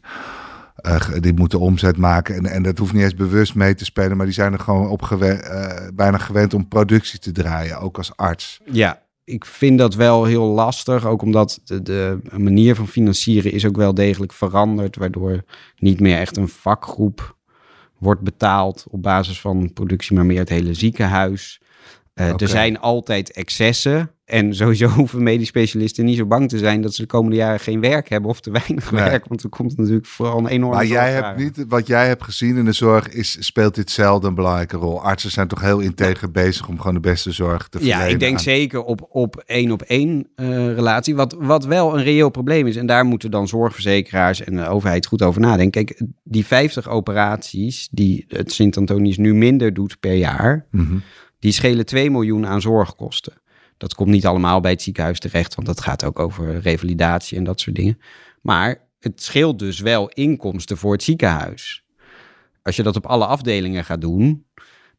Uh, 0.82 1.02
die 1.20 1.34
moeten 1.34 1.60
omzet 1.60 1.98
maken. 1.98 2.36
En, 2.36 2.46
en 2.46 2.64
dat 2.64 2.78
hoeft 2.78 2.94
niet 2.94 3.04
eens 3.04 3.14
bewust 3.14 3.56
mee 3.56 3.76
te 3.76 3.86
spelen, 3.86 4.18
maar 4.18 4.26
die 4.26 4.36
zijn 4.36 4.54
er 4.54 4.60
gewoon 4.60 4.88
op 4.88 5.02
gewend, 5.02 5.44
uh, 5.44 5.88
bijna 5.94 6.18
gewend 6.18 6.54
om 6.54 6.68
productie 6.68 7.20
te 7.20 7.32
draaien, 7.32 7.80
ook 7.80 7.98
als 7.98 8.16
arts. 8.16 8.62
Ja, 8.66 9.02
ik 9.28 9.46
vind 9.46 9.78
dat 9.78 9.96
wel 9.96 10.26
heel 10.26 10.46
lastig, 10.46 11.06
ook 11.06 11.22
omdat 11.22 11.62
de, 11.64 12.20
manier 12.38 12.76
van 12.76 12.88
financieren 12.88 13.52
is 13.52 13.66
ook 13.66 13.76
wel 13.76 13.94
degelijk 13.94 14.34
veranderd, 14.34 14.96
waardoor 14.96 15.44
niet 15.78 16.00
meer 16.00 16.18
echt 16.18 16.38
een 16.38 16.48
vakgroep 16.48 17.36
wordt 17.98 18.22
betaald 18.22 18.86
op 18.90 19.02
basis 19.02 19.42
van 19.42 19.74
productie, 19.74 20.16
maar 20.16 20.26
meer 20.26 20.40
het 20.40 20.50
hele 20.50 20.74
ziekenhuis. 20.74 21.62
Uh, 22.20 22.28
Oké. 22.30 22.44
Er 22.44 22.50
zijn 22.50 22.80
altijd 22.80 23.32
excessen. 23.32 24.12
En 24.26 24.54
sowieso 24.56 24.88
hoeven 24.88 25.24
medisch 25.24 25.48
specialisten 25.48 26.06
niet 26.06 26.18
zo 26.18 26.26
bang 26.26 26.50
te 26.50 26.58
zijn 26.58 26.82
dat 26.82 26.94
ze 26.94 27.02
de 27.02 27.08
komende 27.08 27.36
jaren 27.36 27.60
geen 27.60 27.80
werk 27.82 28.10
hebben 28.10 28.30
of 28.30 28.40
te 28.42 28.52
weinig 28.52 28.92
Nee. 28.92 29.02
werk. 29.04 29.28
Want 29.28 29.44
er 29.44 29.50
komt 29.50 29.78
natuurlijk 29.78 30.06
vooral 30.06 30.38
een 30.38 30.48
enorme 30.48 30.76
Maar 30.76 30.86
jij 30.86 31.12
hebt 31.12 31.38
niet, 31.38 31.66
wat 31.68 31.88
jij 31.88 32.08
hebt 32.08 32.24
gezien 32.24 32.58
in 32.58 32.66
de 32.66 32.72
zorg, 32.72 33.10
is, 33.10 33.38
speelt 33.40 33.76
dit 33.76 33.92
zelden 33.92 34.30
een 34.30 34.36
belangrijke 34.36 34.78
rol. 34.78 35.02
Artsen 35.02 35.32
zijn 35.32 35.48
toch 35.48 35.62
heel 35.62 35.80
integer 35.80 36.32
bezig 36.32 36.68
om 36.68 36.78
gewoon 36.78 36.94
de 36.94 37.00
beste 37.00 37.32
zorg 37.32 37.68
te 37.70 37.78
verlenen. 37.78 38.06
Ja, 38.06 38.06
ik 38.12 38.20
denk 38.20 38.34
aan- 38.38 38.40
zeker 38.44 38.84
op, 38.84 39.08
op 39.10 39.44
één 39.46 39.72
op 39.72 39.82
één 39.82 40.28
eh, 40.36 40.48
relatie. 40.74 41.16
Wat, 41.16 41.36
wat 41.40 41.66
wel 41.66 41.98
een 41.98 42.04
reëel 42.04 42.30
probleem 42.30 42.68
is. 42.68 42.76
En 42.76 42.86
daar 42.86 43.06
moeten 43.06 43.32
dan 43.32 43.48
zorgverzekeraars 43.48 44.44
en 44.44 44.56
de 44.56 44.68
overheid 44.68 45.06
goed 45.06 45.22
over 45.22 45.42
nadenken. 45.42 45.86
Kijk, 45.86 46.02
die 46.24 46.46
50 46.46 46.90
operaties 46.90 47.88
die 47.92 48.26
het 48.28 48.52
Sint-Antonius 48.52 49.18
nu 49.18 49.34
minder 49.34 49.74
doet 49.74 50.00
per 50.00 50.14
jaar. 50.14 50.66
Mhm. 50.72 50.98
Die 51.40 51.52
schelen 51.52 51.86
2 51.86 52.12
miljoen 52.12 52.46
aan 52.48 52.62
zorgkosten. 52.62 53.34
Dat 53.78 53.96
komt 53.96 54.10
niet 54.10 54.26
allemaal 54.26 54.60
bij 54.60 54.72
het 54.72 54.82
ziekenhuis 54.82 55.20
terecht, 55.20 55.56
want 55.56 55.68
dat 55.68 55.82
gaat 55.82 56.04
ook 56.04 56.20
over 56.20 56.60
revalidatie 56.60 57.38
en 57.38 57.44
dat 57.44 57.60
soort 57.60 57.76
dingen. 57.76 58.00
Maar 58.42 58.82
het 59.00 59.24
scheelt 59.24 59.60
dus 59.60 59.80
wel 59.80 60.10
inkomsten 60.10 60.78
voor 60.78 60.92
het 60.92 61.04
ziekenhuis. 61.04 61.84
Als 62.64 62.76
je 62.76 62.84
dat 62.84 62.96
op 62.96 63.06
alle 63.06 63.26
afdelingen 63.26 63.86
gaat 63.86 64.02
doen, 64.02 64.46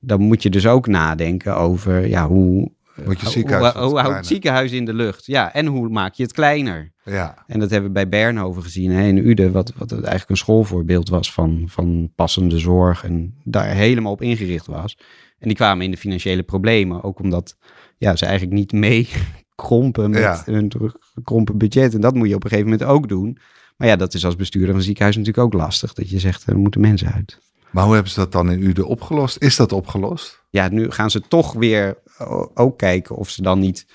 dan 0.01 0.21
moet 0.21 0.43
je 0.43 0.51
dus 0.51 0.67
ook 0.67 0.87
nadenken 0.87 1.57
over 1.57 2.07
ja, 2.09 2.27
hoe, 2.29 2.71
Moet 3.05 3.19
je 3.19 3.25
hoe- 3.25 3.33
ziekenhuis 3.33 3.73
hoe, 3.73 3.81
wat 3.83 3.91
hoe 3.91 3.99
houdt 4.01 4.17
het 4.17 4.27
ziekenhuis 4.27 4.73
in 4.73 4.85
de 4.85 4.95
lucht? 4.95 5.27
Ja, 5.27 5.53
en 5.55 5.67
hoe 5.67 5.89
maak 5.89 6.15
je 6.15 6.23
het 6.23 6.33
kleiner? 6.33 6.93
Ja, 7.05 7.45
En 7.47 7.61
dat 7.61 7.71
hebben 7.71 7.89
we 7.89 7.95
bij 7.95 8.09
Bernhoven 8.09 8.63
gezien 8.63 8.91
hè, 8.91 9.07
in 9.07 9.17
Uden, 9.29 9.53
wat, 9.53 9.73
wat 9.77 9.93
eigenlijk 9.93 10.31
een 10.31 10.37
schoolvoorbeeld 10.37 11.09
was 11.09 11.33
van, 11.33 11.63
van 11.67 12.13
passende 12.15 12.59
zorg 12.59 13.05
en 13.05 13.35
daar 13.45 13.67
helemaal 13.67 14.13
op 14.13 14.23
ingericht 14.23 14.67
was. 14.67 14.97
En 15.39 15.49
die 15.49 15.57
kwamen 15.57 15.85
in 15.85 15.91
de 15.91 15.97
financiële 15.97 16.43
problemen, 16.43 17.03
ook 17.03 17.21
omdat 17.21 17.57
ja, 17.97 18.17
ze 18.17 18.25
eigenlijk 18.27 18.57
niet 18.59 18.73
mee 18.73 19.09
krompen 19.55 20.11
met 20.11 20.21
Ja. 20.21 20.43
hun 20.45 20.73
gekrompen 21.15 21.59
budget. 21.59 21.95
En 21.95 22.01
dat 22.01 22.15
moet 22.15 22.29
je 22.29 22.35
op 22.35 22.45
een 22.45 22.51
gegeven 22.51 22.71
moment 22.71 22.89
ook 22.91 23.09
doen. 23.09 23.39
Maar 23.77 23.89
ja, 23.89 23.97
dat 23.97 24.15
is 24.15 24.25
als 24.25 24.37
bestuurder 24.37 24.69
van 24.71 24.79
een 24.79 24.85
ziekenhuis 24.85 25.17
natuurlijk 25.17 25.45
ook 25.47 25.53
lastig, 25.61 25.93
dat 25.93 26.11
je 26.11 26.19
zegt, 26.19 26.47
er 26.47 26.59
moeten 26.59 26.81
mensen 26.81 27.13
uit. 27.13 27.39
maar 27.71 27.85
hoe 27.85 27.95
hebben 27.95 28.13
ze 28.13 28.19
dat 28.21 28.33
dan 28.33 28.51
in 28.51 28.63
Uden 28.63 28.87
opgelost? 28.87 29.43
Is 29.43 29.57
dat 29.57 29.73
opgelost? 29.73 30.43
Ja, 30.51 30.69
nu 30.69 30.91
gaan 30.91 31.11
ze 31.11 31.21
toch 31.21 31.53
weer 31.53 31.99
o- 32.19 32.51
ook 32.55 32.79
kijken 32.79 33.17
of 33.17 33.31
ze 33.31 33.43
dan 33.43 33.59
niet 33.59 33.87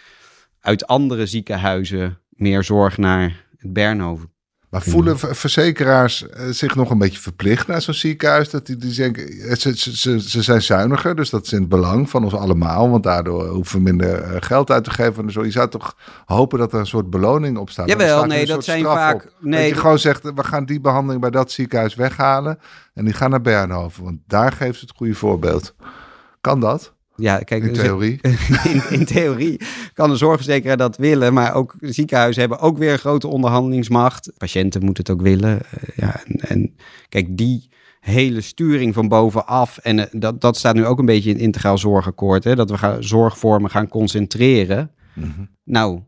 uit 0.60 0.88
andere 0.88 1.26
ziekenhuizen 1.26 2.20
meer 2.30 2.64
zorg 2.64 2.98
naar 2.98 3.46
het 3.58 3.74
Bernhoven 3.74 4.32
Maar 4.74 4.82
voelen 4.82 5.20
ver- 5.20 5.36
verzekeraars 5.36 6.30
eh, 6.30 6.46
zich 6.50 6.76
nog 6.76 6.90
een 6.90 6.98
beetje 6.98 7.20
verplicht 7.20 7.68
naar 7.68 7.82
zo'n 7.82 7.94
ziekenhuis? 7.94 8.50
Dat 8.50 8.66
die, 8.66 8.78
die 8.78 8.94
denken, 8.96 9.28
eh, 9.30 9.56
ze, 9.56 9.78
ze, 9.78 9.98
ze, 9.98 10.22
ze 10.22 10.42
zijn 10.42 10.62
zuiniger, 10.62 11.16
dus 11.16 11.30
dat 11.30 11.46
is 11.46 11.54
in 11.54 11.60
het 11.60 11.70
belang 11.70 12.10
van 12.10 12.24
ons 12.24 12.34
allemaal. 12.34 12.90
Want 12.90 13.04
daardoor 13.04 13.48
hoeven 13.48 13.78
we 13.78 13.84
minder 13.84 14.22
eh, 14.22 14.42
geld 14.42 14.72
uit 14.72 14.84
te 14.84 14.92
geven. 14.92 15.24
En 15.24 15.32
zo. 15.32 15.44
Je 15.44 15.52
zou 15.52 15.70
toch 15.70 15.98
hopen 16.26 16.60
dat 16.60 16.74
er 16.74 16.80
een 16.80 16.86
soort 16.86 17.10
beloning 17.10 17.58
op 17.58 17.70
staat. 17.70 17.88
Jawel, 17.90 18.18
staat 18.18 18.28
nee, 18.28 18.46
dat 18.46 18.64
zijn 18.64 18.84
vaak- 18.84 19.24
op. 19.24 19.34
nee, 19.40 19.60
dat 19.62 19.70
je 19.76 19.82
gewoon 19.82 20.00
zegt, 20.00 20.24
we 20.24 20.44
gaan 20.44 20.66
die 20.66 20.82
behandeling 20.82 21.22
bij 21.22 21.32
dat 21.32 21.52
ziekenhuis 21.52 21.96
weghalen. 21.96 22.60
En 22.94 23.06
die 23.06 23.14
gaan 23.14 23.30
naar 23.30 23.42
Bernhoven, 23.42 24.04
want 24.04 24.18
daar 24.28 24.52
geeft 24.52 24.80
ze 24.80 24.86
het 24.86 24.96
goede 24.98 25.14
voorbeeld. 25.16 25.76
Kan 26.42 26.60
dat, 26.60 26.94
Ja, 27.24 27.38
kijk, 27.38 27.64
in 27.64 27.76
ze- 27.76 27.82
theorie? 27.82 28.20
in, 28.74 28.82
in 28.90 29.06
theorie 29.06 29.62
kan 29.94 30.10
de 30.10 30.16
zorgverzekeraar 30.16 30.78
dat 30.78 30.98
willen, 30.98 31.34
maar 31.34 31.54
ook 31.54 31.76
ziekenhuizen 31.80 32.42
hebben 32.42 32.60
ook 32.60 32.78
weer 32.78 32.92
een 32.92 33.00
grote 33.00 33.28
onderhandelingsmacht. 33.28 34.32
Patiënten 34.38 34.86
moeten 34.86 35.04
het 35.04 35.14
ook 35.14 35.22
willen. 35.22 35.60
Eh, 35.60 35.96
ja, 35.96 36.22
en, 36.26 36.40
en 36.50 36.76
kijk, 37.10 37.38
die 37.38 37.70
hele 38.00 38.42
sturing 38.42 38.94
van 38.94 39.08
bovenaf, 39.08 39.78
en 39.78 40.00
eh, 40.00 40.06
dat, 40.12 40.42
dat 40.42 40.58
staat 40.58 40.76
nu 40.76 40.86
ook 40.86 41.00
een 41.00 41.06
beetje 41.06 41.30
in 41.30 41.36
het 41.36 41.44
integraal 41.44 41.78
zorgakkoord, 41.78 42.44
hè, 42.44 42.56
dat 42.56 42.70
we 42.70 42.78
gaan 42.78 43.04
zorgvormen 43.04 43.70
gaan 43.70 43.88
concentreren. 43.88 44.92
Mhm. 45.14 45.30
Nou, 45.64 46.00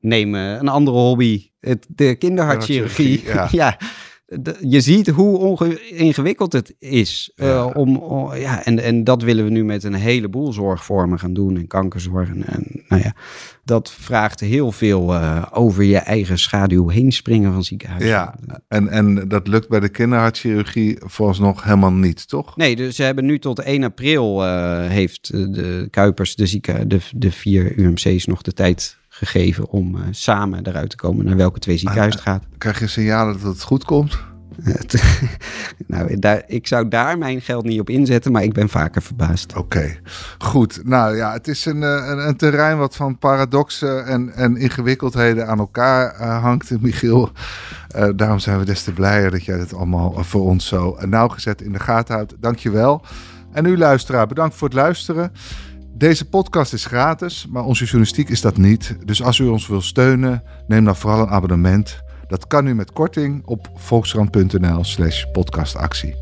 neem 0.00 0.34
eh, 0.34 0.52
een 0.52 0.68
andere 0.68 0.96
hobby, 0.96 1.50
het, 1.60 1.86
de 1.88 2.14
kinderhartchirurgie. 2.14 3.16
Kinderhartchirurgie, 3.16 3.58
ja. 3.58 3.78
je 4.60 4.80
ziet 4.80 5.08
hoe 5.08 5.78
ingewikkeld 5.90 6.52
het 6.52 6.74
is. 6.78 7.32
eh, 7.36 7.70
om, 7.74 8.34
ja, 8.34 8.64
en, 8.64 8.78
en 8.78 9.04
dat 9.04 9.22
willen 9.22 9.44
we 9.44 9.50
nu 9.50 9.64
met 9.64 9.84
een 9.84 9.94
heleboel 9.94 10.52
zorgvormen 10.52 11.18
gaan 11.18 11.34
doen. 11.34 11.56
En 11.56 11.66
kankerzorg. 11.66 12.28
En, 12.28 12.46
en 12.46 12.84
nou 12.88 13.02
ja, 13.02 13.14
dat 13.64 13.92
vraagt 13.92 14.40
heel 14.40 14.72
veel 14.72 15.14
eh, 15.14 15.42
over 15.52 15.82
je 15.82 15.96
eigen 15.96 16.38
schaduw 16.38 16.88
heen 16.88 17.12
springen 17.12 17.52
van 17.52 17.64
ziekenhuizen. 17.64 18.08
Ja, 18.10 18.34
en, 18.68 18.88
en 18.88 19.28
dat 19.28 19.46
lukt 19.48 19.68
bij 19.68 19.80
de 19.80 19.88
kinderhartchirurgie 19.88 20.96
vooralsnog 21.00 21.64
helemaal 21.64 21.92
niet, 21.92 22.28
toch? 22.28 22.56
Nee, 22.56 22.76
dus 22.76 22.96
ze 22.96 23.02
hebben 23.02 23.24
nu 23.24 23.38
tot 23.38 23.58
1 23.58 23.84
april 23.84 24.44
eh, 24.44 24.86
heeft 24.86 25.32
de 25.32 25.88
Kuipers, 25.90 26.34
de, 26.34 26.46
zieken, 26.46 26.88
de, 26.88 27.00
de 27.16 27.32
vier 27.32 27.78
UMC's 27.78 28.26
nog 28.26 28.42
de 28.42 28.52
tijd 28.52 28.98
gegeven 29.18 29.68
om 29.68 29.96
eh, 29.96 30.02
samen 30.10 30.66
eruit 30.66 30.90
te 30.90 30.96
komen 30.96 31.24
naar 31.24 31.36
welke 31.36 31.58
twee 31.58 31.76
ziekenhuizen 31.76 32.20
het 32.20 32.28
gaat. 32.28 32.44
Krijg 32.58 32.78
je 32.78 32.86
signalen 32.86 33.32
dat 33.32 33.52
het 33.52 33.62
goed 33.62 33.84
komt? 33.84 34.18
Nou, 35.86 36.18
daar, 36.18 36.42
ik 36.46 36.66
zou 36.66 36.88
daar 36.88 37.18
mijn 37.18 37.40
geld 37.40 37.64
niet 37.64 37.80
op 37.80 37.90
inzetten, 37.90 38.32
maar 38.32 38.42
ik 38.42 38.52
ben 38.52 38.68
vaker 38.68 39.02
verbaasd. 39.02 39.56
Oké, 39.56 39.96
goed. 40.38 40.80
Nou 40.84 41.16
ja, 41.16 41.32
het 41.32 41.48
is 41.48 41.64
een, 41.64 41.82
eh, 41.82 42.04
een, 42.06 42.28
een 42.28 42.36
terrein 42.36 42.78
wat 42.78 42.96
van 42.96 43.18
paradoxen 43.18 44.06
en, 44.06 44.34
en 44.34 44.56
ingewikkeldheden 44.56 45.46
aan 45.46 45.58
elkaar 45.58 46.14
eh, 46.14 46.42
hangt, 46.42 46.70
Michiel. 46.80 47.32
Eh, 47.88 48.08
daarom 48.16 48.38
zijn 48.38 48.58
we 48.58 48.64
des 48.64 48.82
te 48.82 48.92
blijer 48.92 49.30
dat 49.30 49.44
jij 49.44 49.58
dit 49.58 49.74
allemaal 49.74 50.14
eh, 50.16 50.22
voor 50.22 50.42
ons 50.42 50.66
zo 50.66 50.94
eh, 50.94 51.08
nauwgezet 51.08 51.62
in 51.62 51.72
de 51.72 51.78
gaten 51.78 52.14
houdt. 52.14 52.34
Dank 52.40 52.58
je 52.58 52.70
wel. 52.70 53.02
En 53.52 53.64
u 53.64 53.78
luisteraar, 53.78 54.26
bedankt 54.26 54.54
voor 54.54 54.68
het 54.68 54.76
luisteren. 54.76 55.32
Deze 55.98 56.28
podcast 56.28 56.72
is 56.72 56.84
gratis, 56.84 57.46
maar 57.50 57.64
onze 57.64 57.84
journalistiek 57.84 58.28
is 58.28 58.40
dat 58.40 58.56
niet. 58.56 58.96
Dus 59.04 59.22
als 59.22 59.38
u 59.38 59.46
ons 59.46 59.66
wil 59.66 59.80
steunen, 59.80 60.42
neem 60.66 60.84
dan 60.84 60.96
vooral 60.96 61.20
een 61.20 61.28
abonnement. 61.28 62.02
Dat 62.28 62.46
kan 62.46 62.66
u 62.66 62.74
met 62.74 62.92
korting 62.92 63.42
op 63.44 63.70
volkskrant.nl 63.74 64.84
slash 64.84 65.24
podcastactie. 65.32 66.14